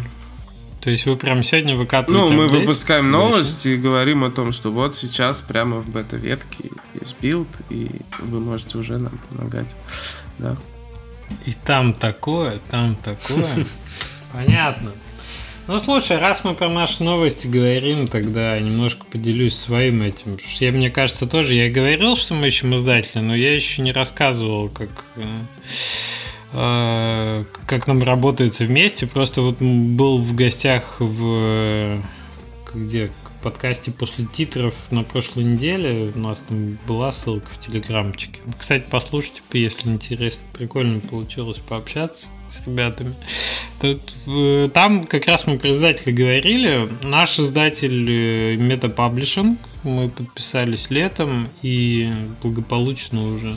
[0.86, 2.62] То есть вы прям сегодня Ну, выкатываете мы апдейт?
[2.62, 7.90] выпускаем новости и говорим о том, что вот сейчас прямо в бета-ветке есть билд, и
[8.20, 9.76] вы можете уже нам помогать.
[10.38, 10.56] Да.
[11.48, 13.66] И там такое, там такое.
[14.32, 14.92] Понятно.
[15.66, 20.38] Ну, слушай, раз мы про наши новости говорим, тогда немножко поделюсь своим этим.
[20.60, 24.70] Я, мне кажется, тоже я говорил, что мы ищем издателя, но я еще не рассказывал,
[24.70, 25.26] как, э,
[26.56, 29.08] как нам работается вместе.
[29.08, 32.02] Просто вот был в гостях в э,
[32.74, 36.12] где подкасте после титров на прошлой неделе.
[36.16, 38.42] У нас там была ссылка в телеграмчике.
[38.58, 40.44] Кстати, послушайте, если интересно.
[40.54, 43.14] Прикольно получилось пообщаться с ребятами.
[43.80, 46.90] Тут, э, Там как раз мы про издателя говорили.
[47.04, 49.58] Наш издатель э, Meta Publishing.
[49.84, 53.56] Мы подписались летом и благополучно уже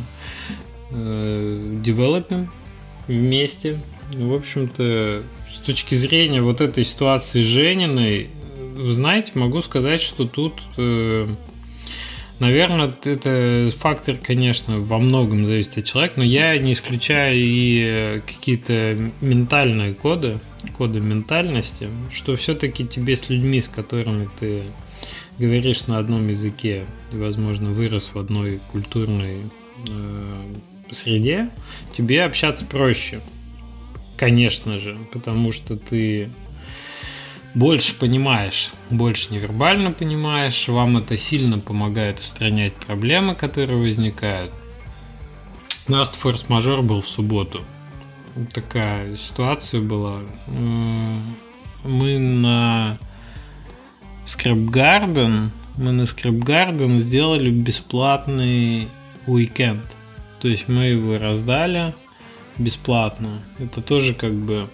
[0.90, 2.50] э, девелопим
[3.08, 3.80] вместе.
[4.12, 8.30] В общем-то, с точки зрения вот этой ситуации с Жениной,
[8.76, 11.28] э, знаете, могу сказать, что тут э,
[12.38, 18.96] Наверное, это фактор, конечно, во многом зависит от человека, но я не исключаю и какие-то
[19.20, 20.38] ментальные коды,
[20.76, 24.62] коды ментальности, что все-таки тебе с людьми, с которыми ты
[25.36, 29.38] говоришь на одном языке, возможно, вырос в одной культурной
[29.88, 30.52] э,
[30.94, 31.50] среде,
[31.96, 33.20] тебе общаться проще.
[34.16, 36.30] Конечно же, потому что ты
[37.54, 44.52] больше понимаешь, больше невербально понимаешь, вам это сильно помогает устранять проблемы, которые возникают.
[45.86, 47.62] У нас форс-мажор был в субботу.
[48.52, 50.20] Такая ситуация была.
[51.84, 52.98] Мы на
[54.26, 58.88] Garden, мы на Garden сделали бесплатный
[59.26, 59.84] уикенд.
[60.40, 61.94] То есть мы его раздали
[62.58, 63.42] бесплатно.
[63.58, 64.68] Это тоже как бы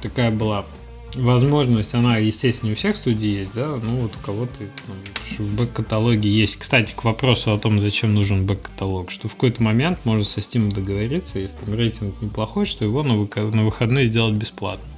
[0.00, 0.66] такая была
[1.14, 4.52] возможность, она, естественно, у всех студий есть, да, ну вот у кого-то
[4.88, 6.56] ну, в бэк-каталоге есть.
[6.56, 10.72] Кстати, к вопросу о том, зачем нужен бэк-каталог, что в какой-то момент можно со Steam
[10.72, 14.88] договориться, если там рейтинг неплохой, что его на, на выходные сделать бесплатно.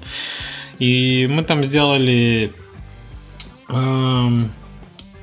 [0.79, 2.53] И мы там сделали
[3.69, 4.51] эм,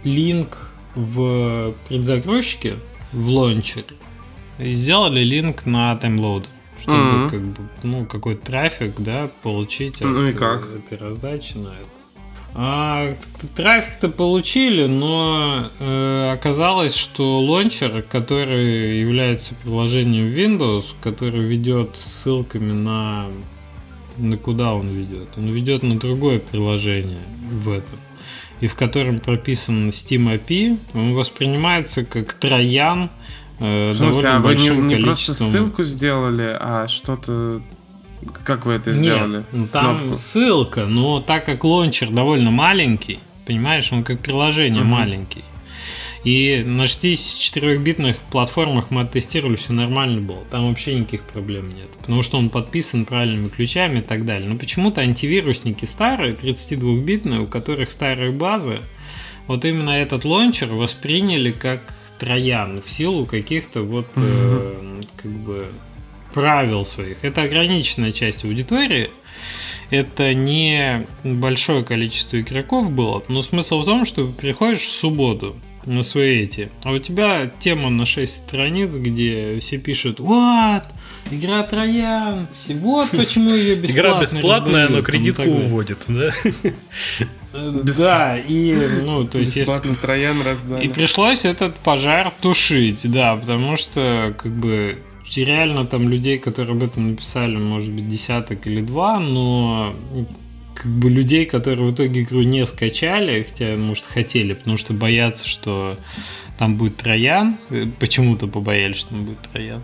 [0.03, 2.75] линк в предзагрузчике,
[3.11, 3.85] в лончере,
[4.59, 6.47] и сделали линк на таймлоуд
[6.77, 7.29] чтобы mm-hmm.
[7.29, 10.67] как бы, ну, какой-то трафик, да, получить ну от и как?
[10.67, 11.87] этой раздачи на это.
[12.57, 13.15] А,
[13.55, 23.27] трафик-то получили, но э, оказалось, что лончер, который является приложением Windows, который ведет ссылками на
[24.17, 25.27] на куда он ведет?
[25.35, 27.19] Он ведет на другое приложение
[27.51, 27.99] в этом,
[28.61, 33.09] и в котором прописан Steam API, он воспринимается как троян
[33.59, 37.61] Э, смысле, а вы не, не просто ссылку сделали, а что-то...
[38.43, 39.37] Как вы это сделали?
[39.37, 40.15] Нет, ну, там Кнопку.
[40.15, 44.89] ссылка, но так как лончер довольно маленький, понимаешь, он как приложение угу.
[44.89, 45.43] маленький.
[46.23, 50.43] И на 64-битных платформах мы оттестировали, все нормально было.
[50.49, 51.87] Там вообще никаких проблем нет.
[51.99, 54.49] Потому что он подписан правильными ключами и так далее.
[54.49, 58.79] Но почему-то антивирусники старые, 32-битные, у которых старые базы,
[59.45, 65.67] вот именно этот лончер восприняли как троян в силу каких-то вот э, как бы
[66.33, 67.23] правил своих.
[67.23, 69.09] Это ограниченная часть аудитории.
[69.89, 75.55] Это не большое количество игроков было, но смысл в том, что приходишь в субботу
[75.85, 80.83] на свои эти, а у тебя тема на 6 страниц, где все пишут «Вот,
[81.31, 86.33] игра Троян, вот почему ее бесплатно Игра бесплатная, раздают, но кредитку уводит, да?
[87.97, 89.57] Да, и, ну, то есть...
[89.57, 90.01] Бесплатно если...
[90.01, 90.85] троян раздали.
[90.85, 94.97] И пришлось этот пожар тушить, да, потому что, как бы,
[95.35, 99.95] реально там людей, которые об этом написали, может быть, десяток или два, но
[100.75, 105.47] как бы людей, которые в итоге игру не скачали, хотя, может, хотели, потому что боятся,
[105.47, 105.97] что
[106.57, 109.81] там будет троян, э, почему-то побоялись, что там будет троян.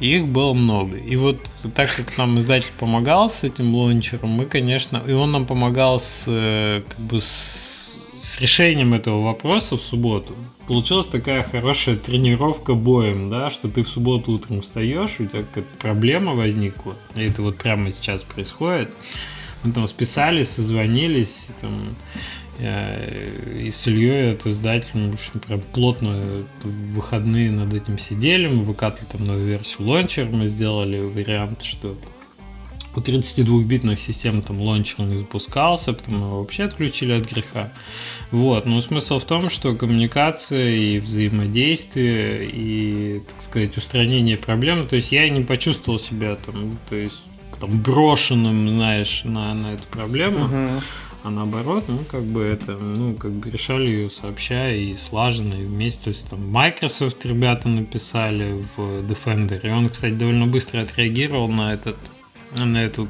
[0.00, 0.96] Их было много.
[0.96, 1.38] И вот
[1.74, 6.24] так как нам издатель помогал с этим лончером, мы, конечно, и он нам помогал с,
[6.26, 10.34] э, как бы с, с решением этого вопроса в субботу.
[10.66, 15.78] Получилась такая хорошая тренировка боем, да, что ты в субботу утром встаешь, у тебя какая-то
[15.78, 18.90] проблема возникла, и это вот прямо сейчас происходит.
[19.62, 21.96] Мы там списались, созвонились, там,
[22.58, 29.08] и с Ильей, это издателем, в общем, прям плотно выходные над этим сидели, мы выкатывали
[29.10, 31.96] там новую версию лончер, мы сделали вариант, что
[32.94, 37.72] у 32-битных систем там лончер не запускался, потом его вообще отключили от греха.
[38.30, 44.96] Вот, но смысл в том, что коммуникация и взаимодействие и, так сказать, устранение проблемы, то
[44.96, 47.22] есть я не почувствовал себя там, то есть
[47.60, 50.46] там брошенным, знаешь, на, на эту проблему.
[50.46, 50.82] Uh-huh
[51.26, 55.64] а наоборот, ну, как бы это, ну, как бы решали ее сообща и слаженно, и
[55.64, 56.04] вместе.
[56.04, 61.74] То есть там Microsoft ребята написали в Defender, и он, кстати, довольно быстро отреагировал на
[61.74, 61.96] этот
[62.64, 63.08] на эту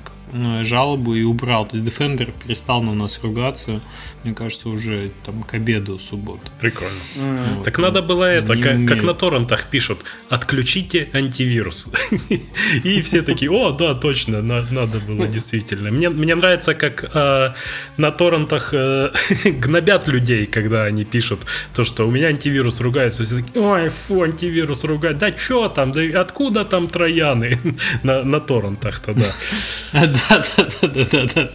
[0.63, 1.67] жалобу и убрал.
[1.67, 3.81] То есть Defender перестал на нас ругаться,
[4.25, 6.51] мне кажется, уже там к обеду субботы.
[6.61, 6.99] Прикольно.
[7.17, 7.55] Mm-hmm.
[7.55, 11.87] Вот, так надо было это, как, как на торрентах пишут, отключите антивирус.
[12.85, 15.91] И все такие, о, да, точно, надо было действительно.
[15.91, 17.53] Мне, мне нравится, как э,
[17.97, 19.13] на торрентах э,
[19.45, 23.25] гнобят людей, когда они пишут то, что у меня антивирус ругается.
[23.25, 25.19] Все такие, ой, фу, антивирус ругает.
[25.19, 27.59] Да что там, да откуда там трояны
[28.03, 30.13] на, на торрентах-то, да.
[30.29, 30.45] Да,
[30.81, 31.51] да, да, да, да.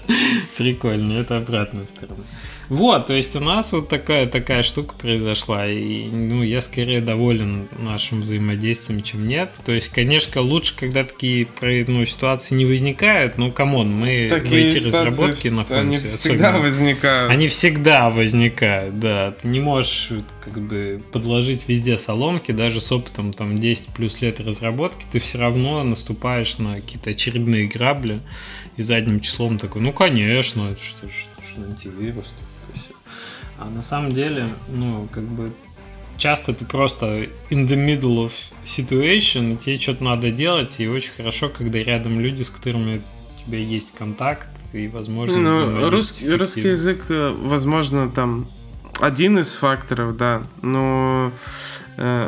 [0.57, 2.23] Прикольно, это обратная сторона.
[2.71, 7.67] Вот, то есть у нас вот такая такая штука произошла, и ну я скорее доволен
[7.77, 9.59] нашим взаимодействием, чем нет.
[9.65, 13.37] То есть, конечно, лучше, когда такие ну, ситуации не возникают.
[13.37, 16.17] Ну, come on, мы Такие в эти разработки Они находимся.
[16.17, 17.31] всегда особенно- возникают.
[17.33, 19.31] Они всегда возникают, да.
[19.31, 20.07] Ты не можешь
[20.41, 25.39] как бы подложить везде соломки, даже с опытом там 10 плюс лет разработки, ты все
[25.39, 28.21] равно наступаешь на какие-то очередные грабли
[28.77, 32.27] и задним числом такой, ну конечно, это что, что, что антивирус.
[32.27, 32.50] всё».
[33.61, 35.51] А на самом деле, ну, как бы
[36.17, 38.31] часто ты просто in the middle of
[38.65, 43.03] situation, тебе что-то надо делать, и очень хорошо, когда рядом люди, с которыми
[43.35, 48.47] у тебя есть контакт и возможно Ну, русский, русский язык, э, возможно, там
[48.99, 50.43] один из факторов, да.
[50.63, 51.31] Но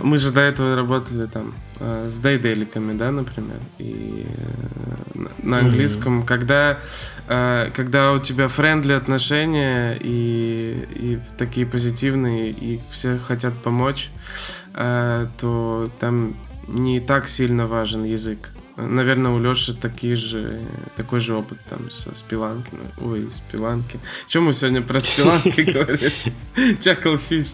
[0.03, 3.59] мы же до этого работали там э, с дейделиками, да, например.
[3.79, 4.25] И
[5.15, 6.77] э, на- английском, когда,
[7.27, 14.11] э, когда у тебя френдли отношения и, и такие позитивные, и все хотят помочь,
[14.75, 16.35] э, то там
[16.67, 18.51] не так сильно важен язык.
[18.75, 20.61] Наверное, у Леши такие же,
[20.95, 22.71] такой же опыт там со Spelunky.
[23.01, 23.99] Ой, Spelunky.
[24.27, 26.11] Чем мы сегодня про Spelunky говорим?
[26.81, 27.47] Chucklefish.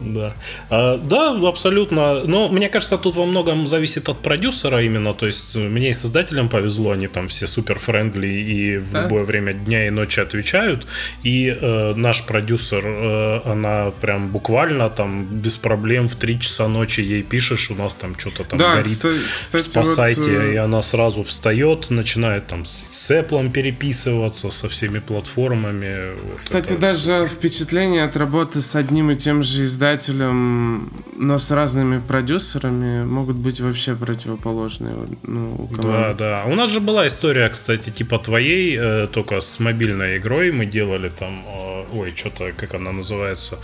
[0.00, 0.34] Да.
[0.70, 2.24] А, да, абсолютно.
[2.24, 5.14] Но мне кажется, тут во многом зависит от продюсера именно.
[5.14, 9.54] То есть мне с издателем повезло, они там все супер friendly и в любое время
[9.54, 10.86] дня и ночи отвечают.
[11.22, 17.00] И э, наш продюсер, э, она прям буквально там без проблем в 3 часа ночи
[17.00, 18.88] ей пишешь, у нас там что-то там горит.
[18.98, 26.16] кста- вот, э, и она сразу встает, начинает там с Apple переписываться со всеми платформами.
[26.22, 31.50] Вот Кстати, это даже впечатление от работы с одним и тем же издателем, но с
[31.50, 34.94] разными продюсерами, могут быть вообще противоположные.
[35.22, 36.44] Ну, Да, да.
[36.46, 41.08] У нас же была история, кстати, типа твоей, э, только с мобильной игрой мы делали
[41.08, 43.58] там, э, ой, что-то, как она называется,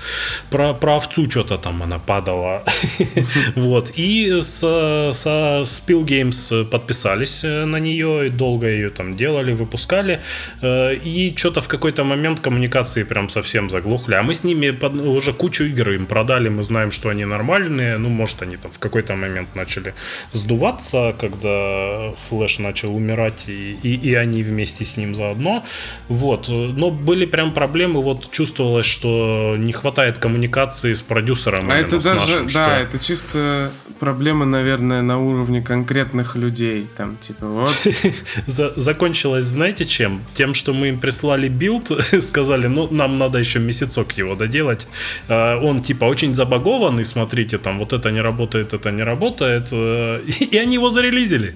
[0.51, 2.65] про, про овцу что-то там она падала.
[3.57, 3.93] Вот.
[3.97, 10.21] И со, со Spill Games подписались э, на нее, и долго ее там делали, выпускали.
[10.63, 14.15] Э, И что-то в какой-то момент коммуникации прям совсем заглохли.
[14.15, 17.99] А мы с ними под- уже кучу игр им продали, мы знаем, что они нормальные.
[17.99, 19.95] Ну, может, они там в какой-то момент начали
[20.33, 25.65] сдуваться, когда Флэш начал умирать, и, и, и они вместе с ним заодно.
[26.09, 26.49] Вот.
[26.49, 31.71] Но были прям проблемы, вот чувствовалось, что не хватает коммуникации с продюсером.
[31.71, 33.71] А это даже, нашим, да, что- это чисто
[34.01, 36.87] проблема, наверное, на уровне конкретных людей.
[36.97, 37.75] Там, типа, вот,
[38.47, 40.21] За- закончилось, знаете чем?
[40.35, 41.91] Тем, что мы им прислали билд,
[42.23, 44.87] сказали, ну, нам надо еще месяцок его доделать.
[45.29, 49.69] А, Он, типа, очень забагованный, смотрите, там, вот это не работает, это не работает.
[49.73, 50.21] э,
[50.53, 51.55] И они его зарелизили.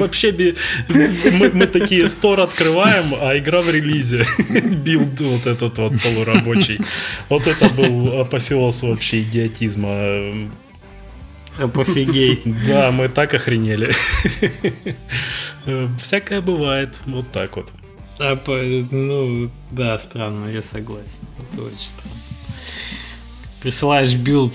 [0.00, 0.54] Вообще,
[1.52, 4.26] мы такие store открываем, а игра в релизе.
[4.84, 6.80] Билд вот этот вот полурабочий.
[7.28, 10.48] Вот это был апофеоз вообще идиотизма.
[11.72, 12.42] Апофигей.
[12.66, 13.94] Да, мы так охренели.
[16.02, 17.00] Всякое бывает.
[17.06, 17.70] Вот так вот.
[18.18, 18.38] А,
[18.90, 21.20] ну, да, странно, я согласен.
[21.52, 22.14] Это очень странно.
[23.60, 24.54] Присылаешь билд,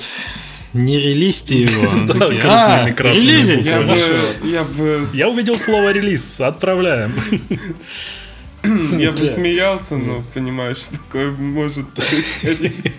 [0.74, 2.06] не релизьте его.
[2.08, 3.66] Да, такие, «А, релизить?
[3.66, 4.06] я бы, Хорошо».
[4.44, 6.40] я бы, Я увидел слово релиз.
[6.40, 7.14] Отправляем.
[9.00, 12.94] я бы смеялся, но понимаю, что такое может происходить.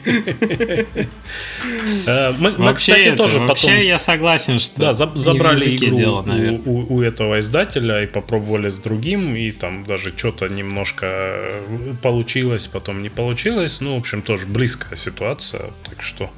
[2.06, 6.24] Э, Мы, кстати, тоже вообще я согласен, что Да, забрали игру
[6.64, 13.02] у- этого издателя и попробовали с другим, и там даже что-то немножко э, получилось, потом
[13.02, 13.80] не получилось.
[13.80, 16.30] Ну, в общем, тоже близкая ситуация, так что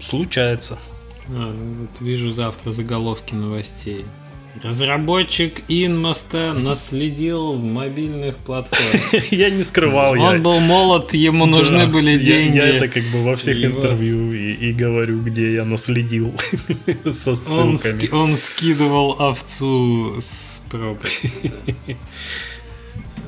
[0.00, 0.78] случается.
[1.28, 4.04] А, вот вижу завтра заголовки новостей.
[4.62, 9.12] Разработчик Инмоста наследил в мобильных платформах.
[9.32, 10.14] Я не скрывал.
[10.14, 12.56] я- Он был молод, ему нужны Да, были деньги.
[12.56, 16.32] Я, это как бы во всех Его- интервью и, и говорю, где я наследил
[17.04, 18.08] со ссылками.
[18.12, 21.10] он скидывал овцу с пробой.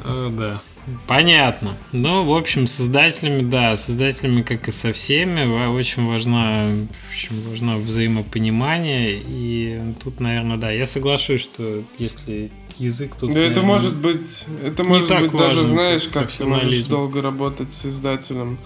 [0.04, 0.60] О, да.
[1.06, 1.76] Понятно.
[1.92, 6.66] Ну, в общем, создателями, да, создателями, как и со всеми, очень важна,
[7.08, 9.20] в общем, важно взаимопонимание.
[9.26, 13.32] И тут, наверное, да, я соглашусь, что если язык тут...
[13.32, 16.84] Да это наверное, может быть, это может быть даже, важен, знаешь, как как ты можешь
[16.84, 18.58] долго работать с издателем,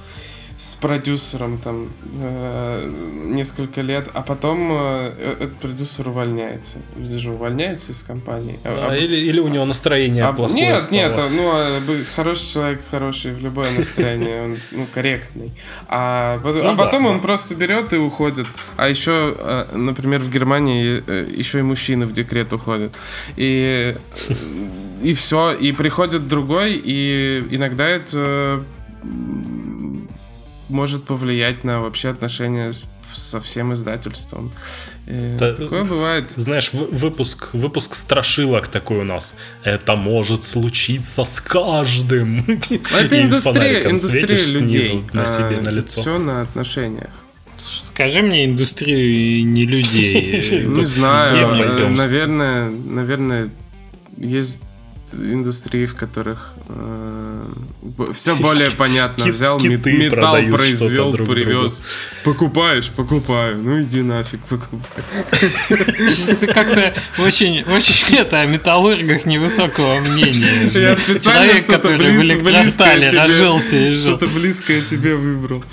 [0.57, 1.88] с продюсером там
[2.20, 2.90] э,
[3.24, 6.78] несколько лет, а потом э, этот продюсер увольняется.
[6.96, 8.59] Люди же увольняются из компании.
[8.64, 10.94] А- А, а- или, или у него настроение а- плохое нет, стало.
[10.96, 11.80] нет, а, ну а,
[12.14, 15.52] хороший человек, хороший в любое настроение, он ну, корректный.
[15.88, 17.09] А, пот- Ну а да, потом да.
[17.11, 18.46] он просто берет и уходит.
[18.76, 22.96] А еще, э, например, в Германии э, еще и мужчины в декрет уходят.
[23.36, 23.96] И,
[25.02, 28.62] и все, и приходит другой, и иногда это
[30.74, 32.72] может повлиять на вообще отношения
[33.10, 34.52] со всем издательством.
[35.06, 36.32] Это, такое бывает.
[36.36, 39.34] Знаешь, выпуск, выпуск страшилок такой у нас.
[39.62, 42.44] Это может случиться с каждым.
[42.98, 45.04] Это индустрия, индустрия людей.
[45.12, 46.00] На себе, на лицо.
[46.00, 47.10] Все на отношениях.
[47.56, 50.64] Скажи мне индустрию не людей.
[50.66, 53.50] Не знаю, наверное, наверное,
[54.16, 54.60] есть
[55.18, 57.46] индустрии, в которых э,
[58.12, 59.26] все более понятно.
[59.26, 61.82] Взял металл, произвел, привез.
[62.24, 63.58] Покупаешь, покупаю.
[63.58, 65.04] Ну иди нафиг, покупай.
[66.40, 70.70] Ты как-то очень, очень это о металлургах невысокого мнения.
[70.72, 74.16] Я Человек, который в электростале разжился и жил.
[74.16, 75.64] Что-то близкое тебе выбрал.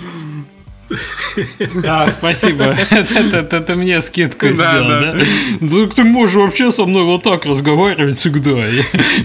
[1.86, 2.76] А, спасибо.
[2.92, 5.16] Это, мне скидку сделал, да?
[5.60, 8.68] Ну, ты можешь вообще со мной вот так разговаривать всегда.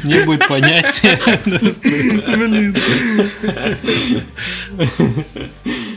[0.02, 1.18] Мне будет понятнее.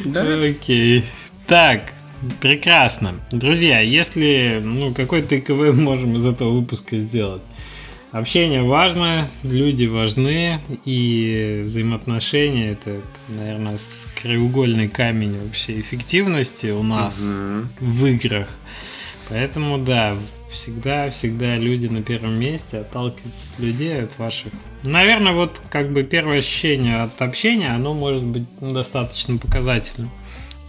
[0.05, 0.21] Да?
[0.21, 1.05] Окей.
[1.47, 1.91] Так,
[2.41, 3.19] прекрасно.
[3.31, 7.41] Друзья, если ну, какой ТКВ можем из этого выпуска сделать?
[8.11, 13.77] Общение важно, люди важны, и взаимоотношения это, наверное,
[14.19, 17.67] краеугольный камень вообще эффективности у нас угу.
[17.85, 18.49] в играх.
[19.29, 20.15] Поэтому да,
[20.49, 24.53] всегда, всегда люди на первом месте, отталкиваются от людей, от ваших.
[24.83, 30.09] Наверное, вот как бы первое ощущение от общения, оно может быть достаточно показательным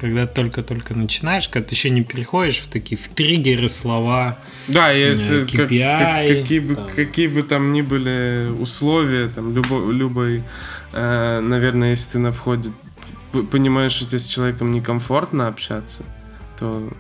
[0.01, 4.38] когда только-только начинаешь, когда ты еще не переходишь в такие в триггеры слова.
[4.66, 9.92] Да, если KPI, как, как, какие, бы, какие бы там ни были условия, там любой,
[9.92, 10.42] любой
[10.94, 12.70] э, наверное, если ты на входе
[13.51, 16.05] понимаешь, что тебе с человеком некомфортно общаться,
[16.59, 16.90] то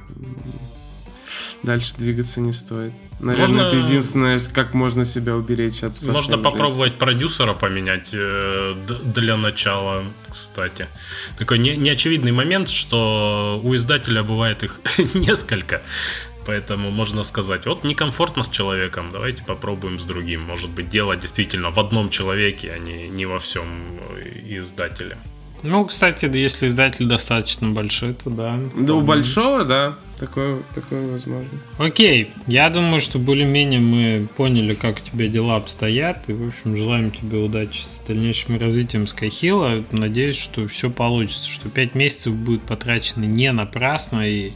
[1.62, 2.92] дальше двигаться не стоит.
[3.22, 3.66] Наверное, можно...
[3.66, 6.98] это единственное, как можно себя уберечь от Можно попробовать жести.
[6.98, 8.74] продюсера поменять э,
[9.14, 10.88] для начала, кстати.
[11.38, 14.80] Такой не, неочевидный момент, что у издателя бывает их
[15.14, 15.82] несколько.
[16.46, 20.40] Поэтому можно сказать, вот некомфортно с человеком, давайте попробуем с другим.
[20.40, 24.00] Может быть, дело действительно в одном человеке, а не, не во всем
[24.46, 25.18] издателе.
[25.62, 28.58] Ну, кстати, если издатель достаточно большой, то да.
[28.76, 31.58] Да, у большого, да, такое, такое возможно.
[31.78, 36.76] Окей, я думаю, что более-менее мы поняли, как у тебя дела обстоят, и, в общем,
[36.76, 39.84] желаем тебе удачи с дальнейшим развитием Skyhill.
[39.90, 44.52] Надеюсь, что все получится, что 5 месяцев будет потрачено не напрасно, и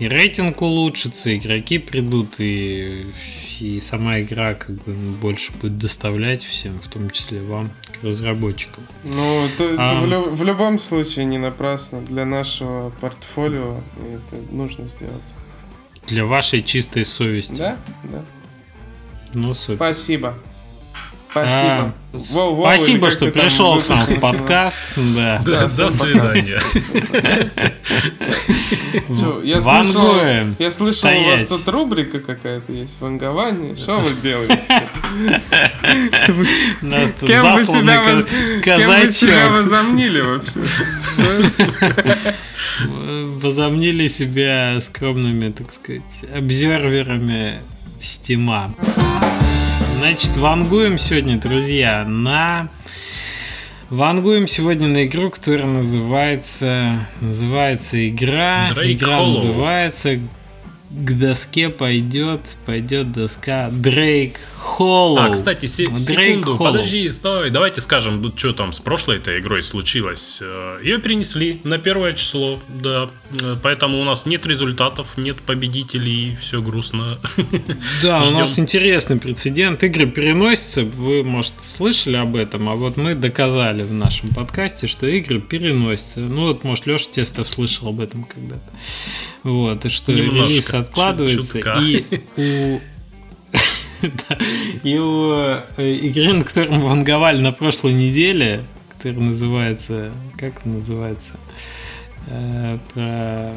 [0.00, 3.12] и рейтинг улучшится, игроки придут, и,
[3.60, 7.70] и сама игра как бы больше будет доставлять всем, в том числе вам,
[8.00, 8.82] к разработчикам.
[9.04, 9.92] Ну, это, а...
[9.92, 12.00] это в, лю- в любом случае не напрасно.
[12.00, 15.14] Для нашего портфолио это нужно сделать.
[16.06, 17.56] Для вашей чистой совести.
[17.56, 18.24] Да, да.
[19.34, 19.76] Ну, супер.
[19.76, 20.34] Спасибо.
[21.30, 21.52] Спасибо.
[21.52, 24.80] А, Воу, воу, спасибо, что пришел к нам в подкаст.
[24.96, 25.42] Да.
[25.50, 26.60] Да, до свидания.
[29.44, 30.14] Я слышал,
[30.58, 33.76] я слышал, у вас тут рубрика какая-то есть, вангование.
[33.76, 34.62] Что вы делаете?
[36.80, 38.02] Нас тут кем вы себя,
[38.62, 40.60] кем вы себя возомнили вообще?
[43.42, 47.60] Возомнили себя скромными, так сказать, обзерверами
[48.00, 48.74] стима.
[50.00, 52.70] Значит, вангуем сегодня, друзья, на...
[53.90, 57.06] Вангуем сегодня на игру, которая называется...
[57.20, 58.70] Называется игра...
[58.70, 59.34] Drake игра Hollow.
[59.34, 60.18] называется
[60.88, 65.16] к доске пойдет, пойдет доска Дрейк Холлоу.
[65.18, 66.58] А, кстати, се- секунду, Hollow.
[66.58, 70.38] подожди, стой, давайте скажем, что там с прошлой этой игрой случилось.
[70.42, 73.08] Э, Ее перенесли на первое число, да,
[73.40, 77.18] э, поэтому у нас нет результатов, нет победителей, все грустно.
[78.02, 79.82] Да, у нас интересный прецедент.
[79.82, 85.06] Игры переносятся, вы, может, слышали об этом, а вот мы доказали в нашем подкасте, что
[85.06, 86.20] игры переносятся.
[86.20, 88.70] Ну вот, может, Леша Тестов слышал об этом когда-то.
[89.42, 92.04] Вот, и что Немножко, релиз откладывается, и
[92.36, 92.80] у
[94.82, 95.32] и у
[95.76, 98.64] э, игры, на которой мы ванговали на прошлой неделе,
[98.96, 100.12] которая называется...
[100.38, 101.36] Как это называется?
[102.28, 103.54] Э, про...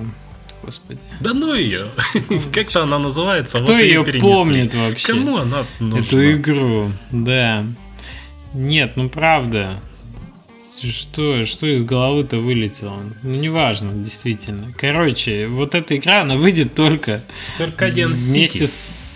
[0.63, 0.99] Господи.
[1.19, 1.87] Да ну ее.
[2.53, 3.57] Как-то она называется.
[3.57, 5.07] Кто вот ее помнит вообще?
[5.07, 5.99] Кому она нужна?
[5.99, 7.65] Эту игру, да.
[8.53, 9.79] Нет, ну правда.
[10.81, 12.99] Что, что из головы-то вылетело?
[13.21, 14.73] Ну, неважно, действительно.
[14.77, 17.21] Короче, вот эта игра, она выйдет только
[17.57, 18.67] Circadian вместе City.
[18.67, 19.12] с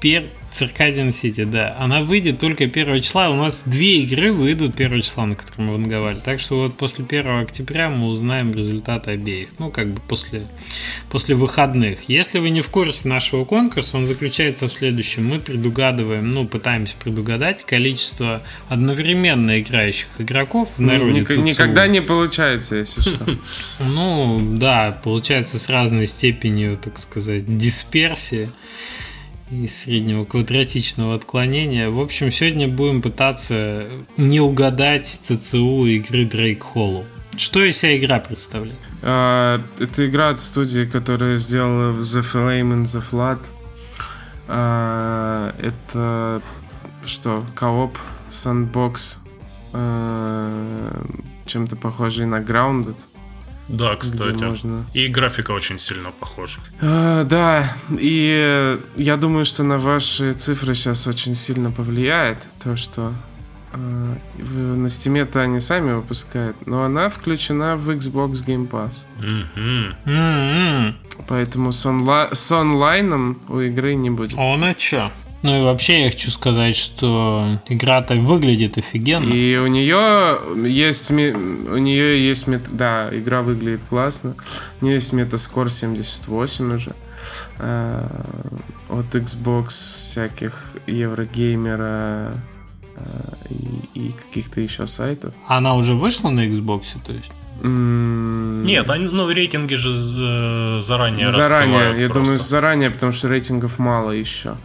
[0.00, 0.24] пер...
[0.52, 1.76] Циркадиан Сити, да.
[1.78, 3.28] Она выйдет только 1 числа.
[3.28, 6.16] У нас две игры выйдут 1 числа, на котором мы ванговали.
[6.16, 9.50] Так что вот после 1 октября мы узнаем результаты обеих.
[9.58, 10.46] Ну, как бы после,
[11.10, 12.08] после выходных.
[12.08, 15.26] Если вы не в курсе нашего конкурса, он заключается в следующем.
[15.26, 22.76] Мы предугадываем, ну, пытаемся предугадать количество одновременно играющих игроков в народе Ник- Никогда не получается,
[22.76, 23.26] если что.
[23.80, 28.50] Ну, да, получается с разной степенью, так сказать, дисперсии
[29.50, 31.88] и среднего квадратичного отклонения.
[31.88, 33.86] В общем, сегодня будем пытаться
[34.16, 37.04] не угадать CCU игры Drake Hollow.
[37.36, 38.78] Что из себя игра представляет?
[39.02, 43.38] А, это игра от студии, которая сделала The Flame and the Flood.
[44.48, 46.42] А, это
[47.04, 47.44] что?
[47.54, 47.98] Co-op,
[48.30, 49.20] sandbox,
[49.72, 51.06] а,
[51.44, 52.96] чем-то похожий на Grounded.
[53.68, 54.36] Да, кстати.
[54.44, 56.58] можно- И графика очень сильно похожа.
[56.80, 63.12] А, да, и я думаю, что на ваши цифры сейчас очень сильно повлияет то, что
[63.74, 69.04] в- на стиме-то они сами выпускают, но она включена в Xbox Game Pass.
[69.18, 69.94] Мгм.
[70.06, 70.96] М-м.
[71.28, 74.38] Поэтому с, онла- с онлайном у игры не будет.
[74.38, 75.10] А она чё?
[75.42, 79.32] Ну и вообще я хочу сказать, что игра-то выглядит офигенно.
[79.32, 84.34] И у нее есть у нее есть мет- да, игра выглядит классно.
[84.80, 86.92] У нее есть метаскор 78 уже.
[87.58, 88.06] А,
[88.88, 90.52] от Xbox всяких
[90.86, 92.34] Еврогеймера
[92.96, 93.02] а,
[93.50, 95.34] и, и каких-то еще сайтов.
[95.46, 97.32] Она уже вышла на Xbox, то есть?
[97.62, 102.14] М, Нет, они, ну, рейтинги же э, заранее заранее, я просто.
[102.14, 104.56] думаю, заранее, потому что рейтингов мало еще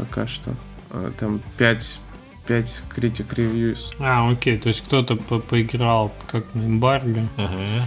[0.00, 0.54] пока что.
[0.90, 2.00] А, Там 5,
[2.46, 3.90] 5 критик ревьюс.
[4.00, 7.28] А, окей, то есть кто-то по- поиграл как на эмбарго.
[7.36, 7.82] Мгм.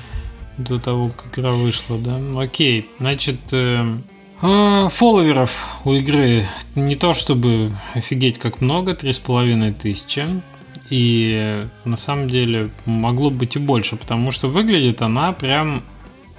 [0.57, 2.20] До того, как игра вышла, да?
[2.38, 3.97] Окей, значит, э,
[4.41, 6.45] а, фолловеров у игры
[6.76, 10.24] не то чтобы офигеть как много, три с половиной тысячи.
[10.89, 15.82] И э, на самом деле могло быть и больше, потому что выглядит она прям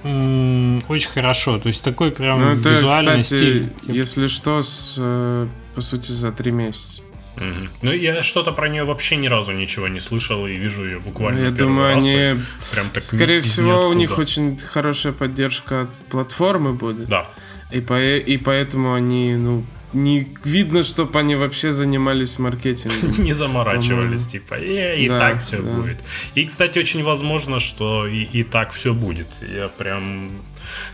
[0.04, 1.58] очень хорошо.
[1.58, 3.72] То есть такой прям Ну, это, визуальный кстати, стиль.
[3.82, 7.02] если что, с, э, по сути, за три месяца.
[7.36, 7.70] Мгм.
[7.82, 11.40] Ну, я что-то про нее вообще ни разу ничего не слышал и вижу ее буквально
[11.40, 12.42] Я думаю, раз, они,
[12.72, 17.08] прям так скорее всего, у них очень хорошая поддержка от платформы будет.
[17.08, 17.26] Да.
[17.72, 19.64] И, по, и поэтому они, ну,
[19.94, 23.12] не видно, чтобы они вообще занимались маркетингом.
[23.24, 25.70] Не заморачивались, типа, «Э, и Да, так все да.
[25.72, 25.98] будет.
[26.34, 29.28] И, кстати, очень возможно, что и, и так все будет.
[29.40, 30.30] Я прям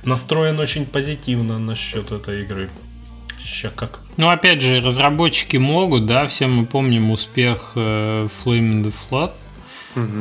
[0.05, 2.71] настроен очень позитивно насчет этой игры.
[3.45, 4.01] Ща как.
[4.17, 9.33] Ну, опять же, разработчики могут, да, все мы помним успех э, Flame in the Flood.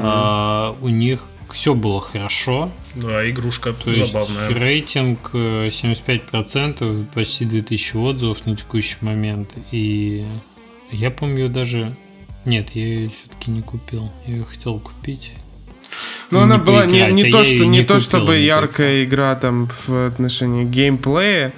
[0.02, 2.72] А, у них все было хорошо.
[3.02, 4.50] Да, игрушка То есть забавная.
[4.50, 9.52] рейтинг э, 75%, почти 2000 отзывов на текущий момент.
[9.72, 10.26] И
[10.91, 11.95] я помню даже...
[12.45, 14.12] Нет, я ее все-таки не купил.
[14.26, 15.32] Я ее хотел купить.
[16.32, 18.45] Ну, не она была не, поиграть, не а то, что, не не то чтобы никак.
[18.64, 21.54] яркая игра там в отношении геймплея.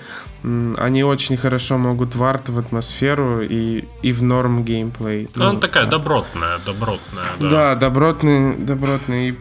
[0.77, 5.29] Они очень хорошо могут в арт, в атмосферу и, и в норм геймплей.
[5.35, 5.91] Ну, она Ну, такая так.
[5.91, 7.49] добротная, добротная, да.
[7.49, 9.29] Да, добротный, добротный.
[9.29, 9.33] И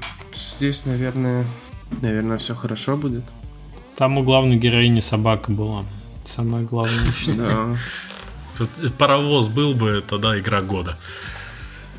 [0.57, 1.47] здесь, наверное,
[2.03, 3.25] наверное, все хорошо будет.
[3.97, 5.85] Там у главной героини собака была.
[6.25, 7.07] Самое главное.
[7.37, 7.77] Да.
[8.57, 10.97] Тут паровоз был бы, тогда игра года.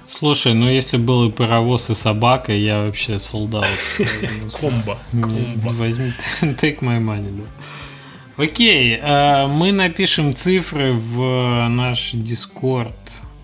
[0.07, 3.67] Слушай, ну если был и паровоз, и собака, я вообще солдат.
[4.59, 4.97] Комбо.
[5.11, 8.43] Возьми, take my money, да.
[8.43, 12.93] Окей, э, мы напишем цифры в наш Discord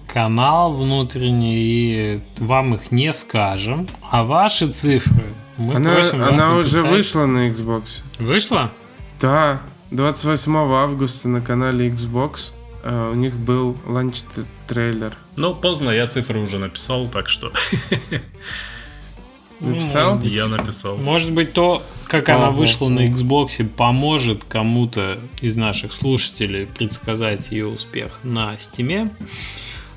[0.08, 3.88] канал внутренний, и вам их не скажем.
[4.10, 8.02] А ваши цифры мы Она, просим вас она уже вышла на Xbox.
[8.20, 8.72] Вышла?
[9.20, 12.52] Да, 28 августа на канале Xbox
[12.84, 14.22] э, у них был ланч
[14.68, 15.14] трейлер.
[15.36, 17.52] Ну, поздно, я цифры уже написал, так что
[19.60, 20.10] Ну, Написал?
[20.12, 20.32] может быть.
[20.34, 20.98] я написал.
[20.98, 22.60] Может быть, то, как она Ого.
[22.60, 29.10] вышла на Xbox, поможет кому-то из наших слушателей предсказать ее успех на Стиме.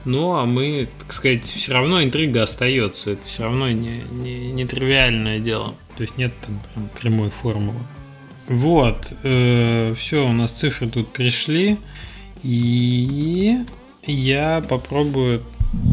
[0.04, 3.10] Ну, а мы, так сказать, все равно интрига остается.
[3.10, 5.74] Это все равно не, не, не тривиальное дело.
[5.96, 7.80] То есть нет там прям прямой формулы.
[8.48, 11.76] Вот, все, у нас цифры тут пришли.
[12.42, 13.58] И
[14.04, 15.42] я попробую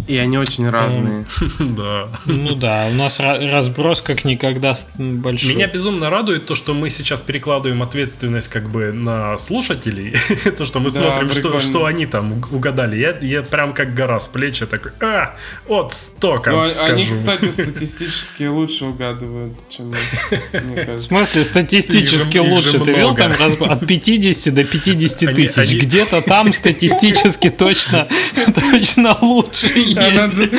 [0.08, 1.26] И они очень разные.
[1.60, 2.10] Да.
[2.26, 5.54] Ну да, у нас ра- разброс как никогда большой.
[5.54, 10.16] Меня безумно радует то, что мы сейчас перекладываем ответственность как бы на слушателей.
[10.58, 12.98] то, что мы смотрим, что, они там уг- угадали.
[12.98, 15.36] Я, я прям как гора с плеч, я такой, а,
[15.68, 22.80] от стока Ну, а- они, кстати, статистически лучше угадывают, чем В смысле, статистически лучше.
[22.80, 23.30] Ты много.
[23.30, 25.80] там от 50 до 50 Они- тысяч.
[25.82, 28.08] Где-то там статистически точно,
[28.56, 29.67] точно лучше.
[29.96, 30.50] надо,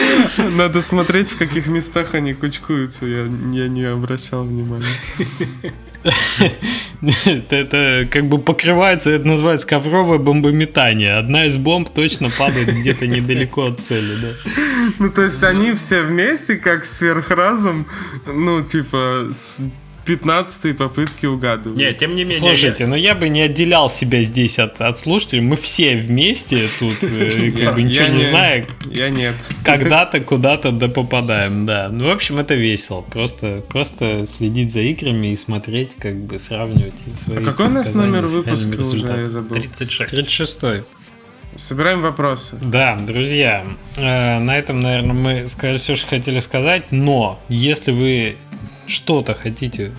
[0.56, 3.06] надо смотреть, в каких местах они кучкуются.
[3.06, 4.86] Я, я не обращал внимания.
[7.00, 11.14] Это, это как бы покрывается, это называется ковровое бомбометание.
[11.14, 14.50] Одна из бомб точно падает где-то недалеко от цели, да.
[14.98, 17.86] Ну, то есть они все вместе, как сверхразум,
[18.26, 19.30] ну, типа,
[20.08, 21.78] 15 попытки угадывают.
[21.78, 22.38] Нет, тем не менее.
[22.38, 25.42] Слушайте, но я бы не отделял себя здесь от, от слушателей.
[25.42, 29.34] Мы все вместе тут, э, как бы ничего Я не зная, Я нет.
[29.62, 31.90] когда-то куда-то да попадаем, да.
[31.92, 33.02] Ну, в общем, это весело.
[33.02, 37.92] Просто, просто следить за играми и смотреть, как бы сравнивать свои А какой у нас
[37.92, 39.56] номер выпуска уже, я забыл.
[39.56, 40.10] 36.
[40.10, 40.60] 36
[41.56, 42.56] Собираем вопросы.
[42.62, 48.36] Да, друзья, э, на этом, наверное, мы сказали все, что хотели сказать, но если вы
[48.88, 49.92] что-то хотите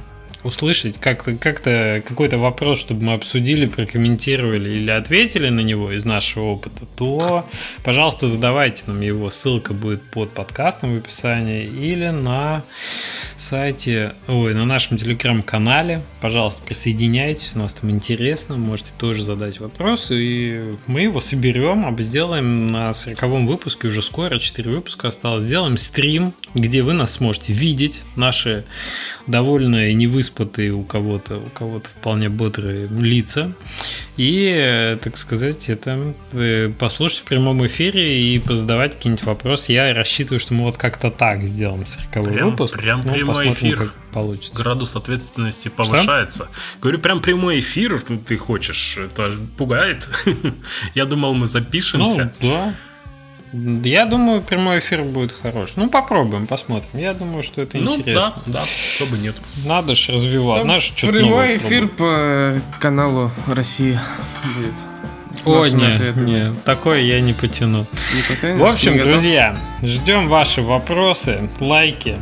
[0.43, 6.45] услышать, как-то, как-то какой-то вопрос, чтобы мы обсудили, прокомментировали или ответили на него из нашего
[6.45, 7.45] опыта, то,
[7.83, 9.29] пожалуйста, задавайте нам его.
[9.29, 12.63] Ссылка будет под подкастом в описании или на
[13.35, 16.01] сайте, ой, на нашем телеграм-канале.
[16.21, 22.01] Пожалуйста, присоединяйтесь, у нас там интересно, можете тоже задать вопрос, и мы его соберем, об-
[22.01, 27.53] сделаем на 40 выпуске, уже скоро, 4 выпуска осталось, сделаем стрим, где вы нас сможете
[27.53, 28.65] видеть, наши
[29.27, 33.51] довольно невыспатые у кого-то, у кого-то вполне бодрые лица,
[34.17, 39.71] и, так сказать, это э, послушать в прямом эфире и позадавать какие-нибудь вопросы.
[39.71, 42.77] Я рассчитываю, что мы вот как-то так сделаем 40 Прям- выпуск.
[42.77, 43.77] прям Ну, прямой эфир.
[43.77, 44.55] как получится.
[44.55, 46.47] Градус ответственности повышается.
[46.81, 48.97] Говорю, прям прямой эфир ты хочешь.
[48.97, 50.07] Это пугает.
[50.95, 52.33] Я думал, мы Ну, запишемся.
[52.41, 52.73] да.
[53.51, 55.71] Я думаю, прямой эфир будет хорош.
[55.75, 56.89] Ну, попробуем, посмотрим.
[56.93, 58.33] Я думаю, что это Ну, интересно.
[58.45, 59.35] да, да, чтобы нет.
[59.65, 60.65] Надо же развивать.
[60.65, 62.63] Надо ж что-то Прямой эфир пробовать.
[62.63, 64.01] по каналу Россия
[64.55, 64.73] будет.
[65.45, 67.87] О, нет, нет, такое я не потяну.
[68.13, 68.59] Не потянешь?
[68.59, 72.17] В общем, друзья, ждем ваши вопросы, лайки,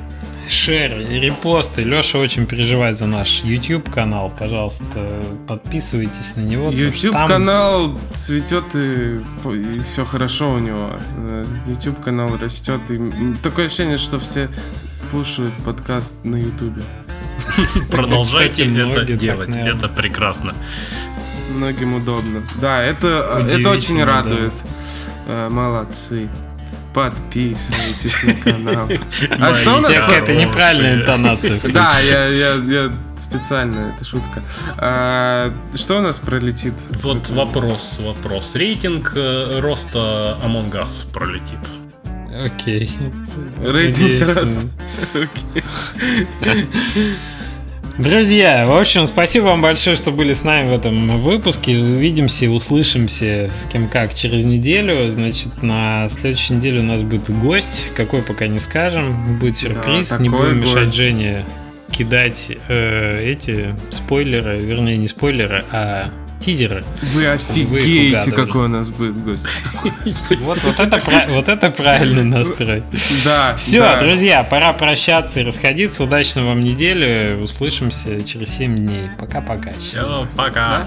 [0.49, 1.83] шеры, репосты.
[1.83, 4.31] Леша очень переживает за наш YouTube канал.
[4.37, 6.69] Пожалуйста, подписывайтесь на него.
[6.69, 9.19] YouTube там- канал цветет и,
[9.83, 10.89] все хорошо у него.
[11.17, 12.79] Э, YouTube канал растет.
[12.89, 12.99] И
[13.41, 14.49] такое ощущение, что все
[14.91, 16.77] слушают подкаст на YouTube.
[17.91, 19.55] Продолжайте это делать.
[19.55, 20.55] Это прекрасно.
[21.49, 22.41] Многим удобно.
[22.61, 24.53] Да, это, это Удивительно, очень радует.
[25.27, 26.29] Э, Молодцы.
[26.97, 28.89] Подписывайтесь на канал.
[29.29, 31.59] А что у У нас какая-то неправильная интонация.
[31.71, 34.41] Да, я, я, я специально, это шутка.
[34.79, 36.73] А, что у нас пролетит?
[37.03, 38.55] Вот вопрос, вопрос.
[38.55, 41.59] Рейтинг э, роста Among Us пролетит.
[42.43, 42.89] Окей.
[43.61, 44.67] Рейтинг роста.
[47.97, 51.77] Друзья, в общем, спасибо вам большое, что были с нами в этом выпуске.
[51.79, 55.09] Увидимся, услышимся с кем как через неделю.
[55.09, 57.91] Значит, на следующей неделе у нас будет гость.
[57.95, 59.39] Какой пока не скажем.
[59.39, 60.09] Будет сюрприз.
[60.09, 60.95] Да, не будем мешать гость.
[60.95, 61.43] Жене
[61.91, 66.83] кидать э, эти спойлеры, вернее, не спойлеры, а тизеры.
[67.13, 69.47] Вы офигеете, какой у нас будет гость.
[70.41, 72.83] Вот, вот, это, вот это правильный настрой.
[73.23, 73.55] Да.
[73.55, 73.99] Все, да.
[73.99, 76.03] друзья, пора прощаться и расходиться.
[76.03, 77.39] Удачной вам недели.
[77.41, 79.09] Услышимся через 7 дней.
[79.19, 79.71] Пока-пока.
[79.77, 80.83] Все, пока.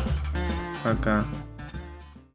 [0.82, 1.24] Пока.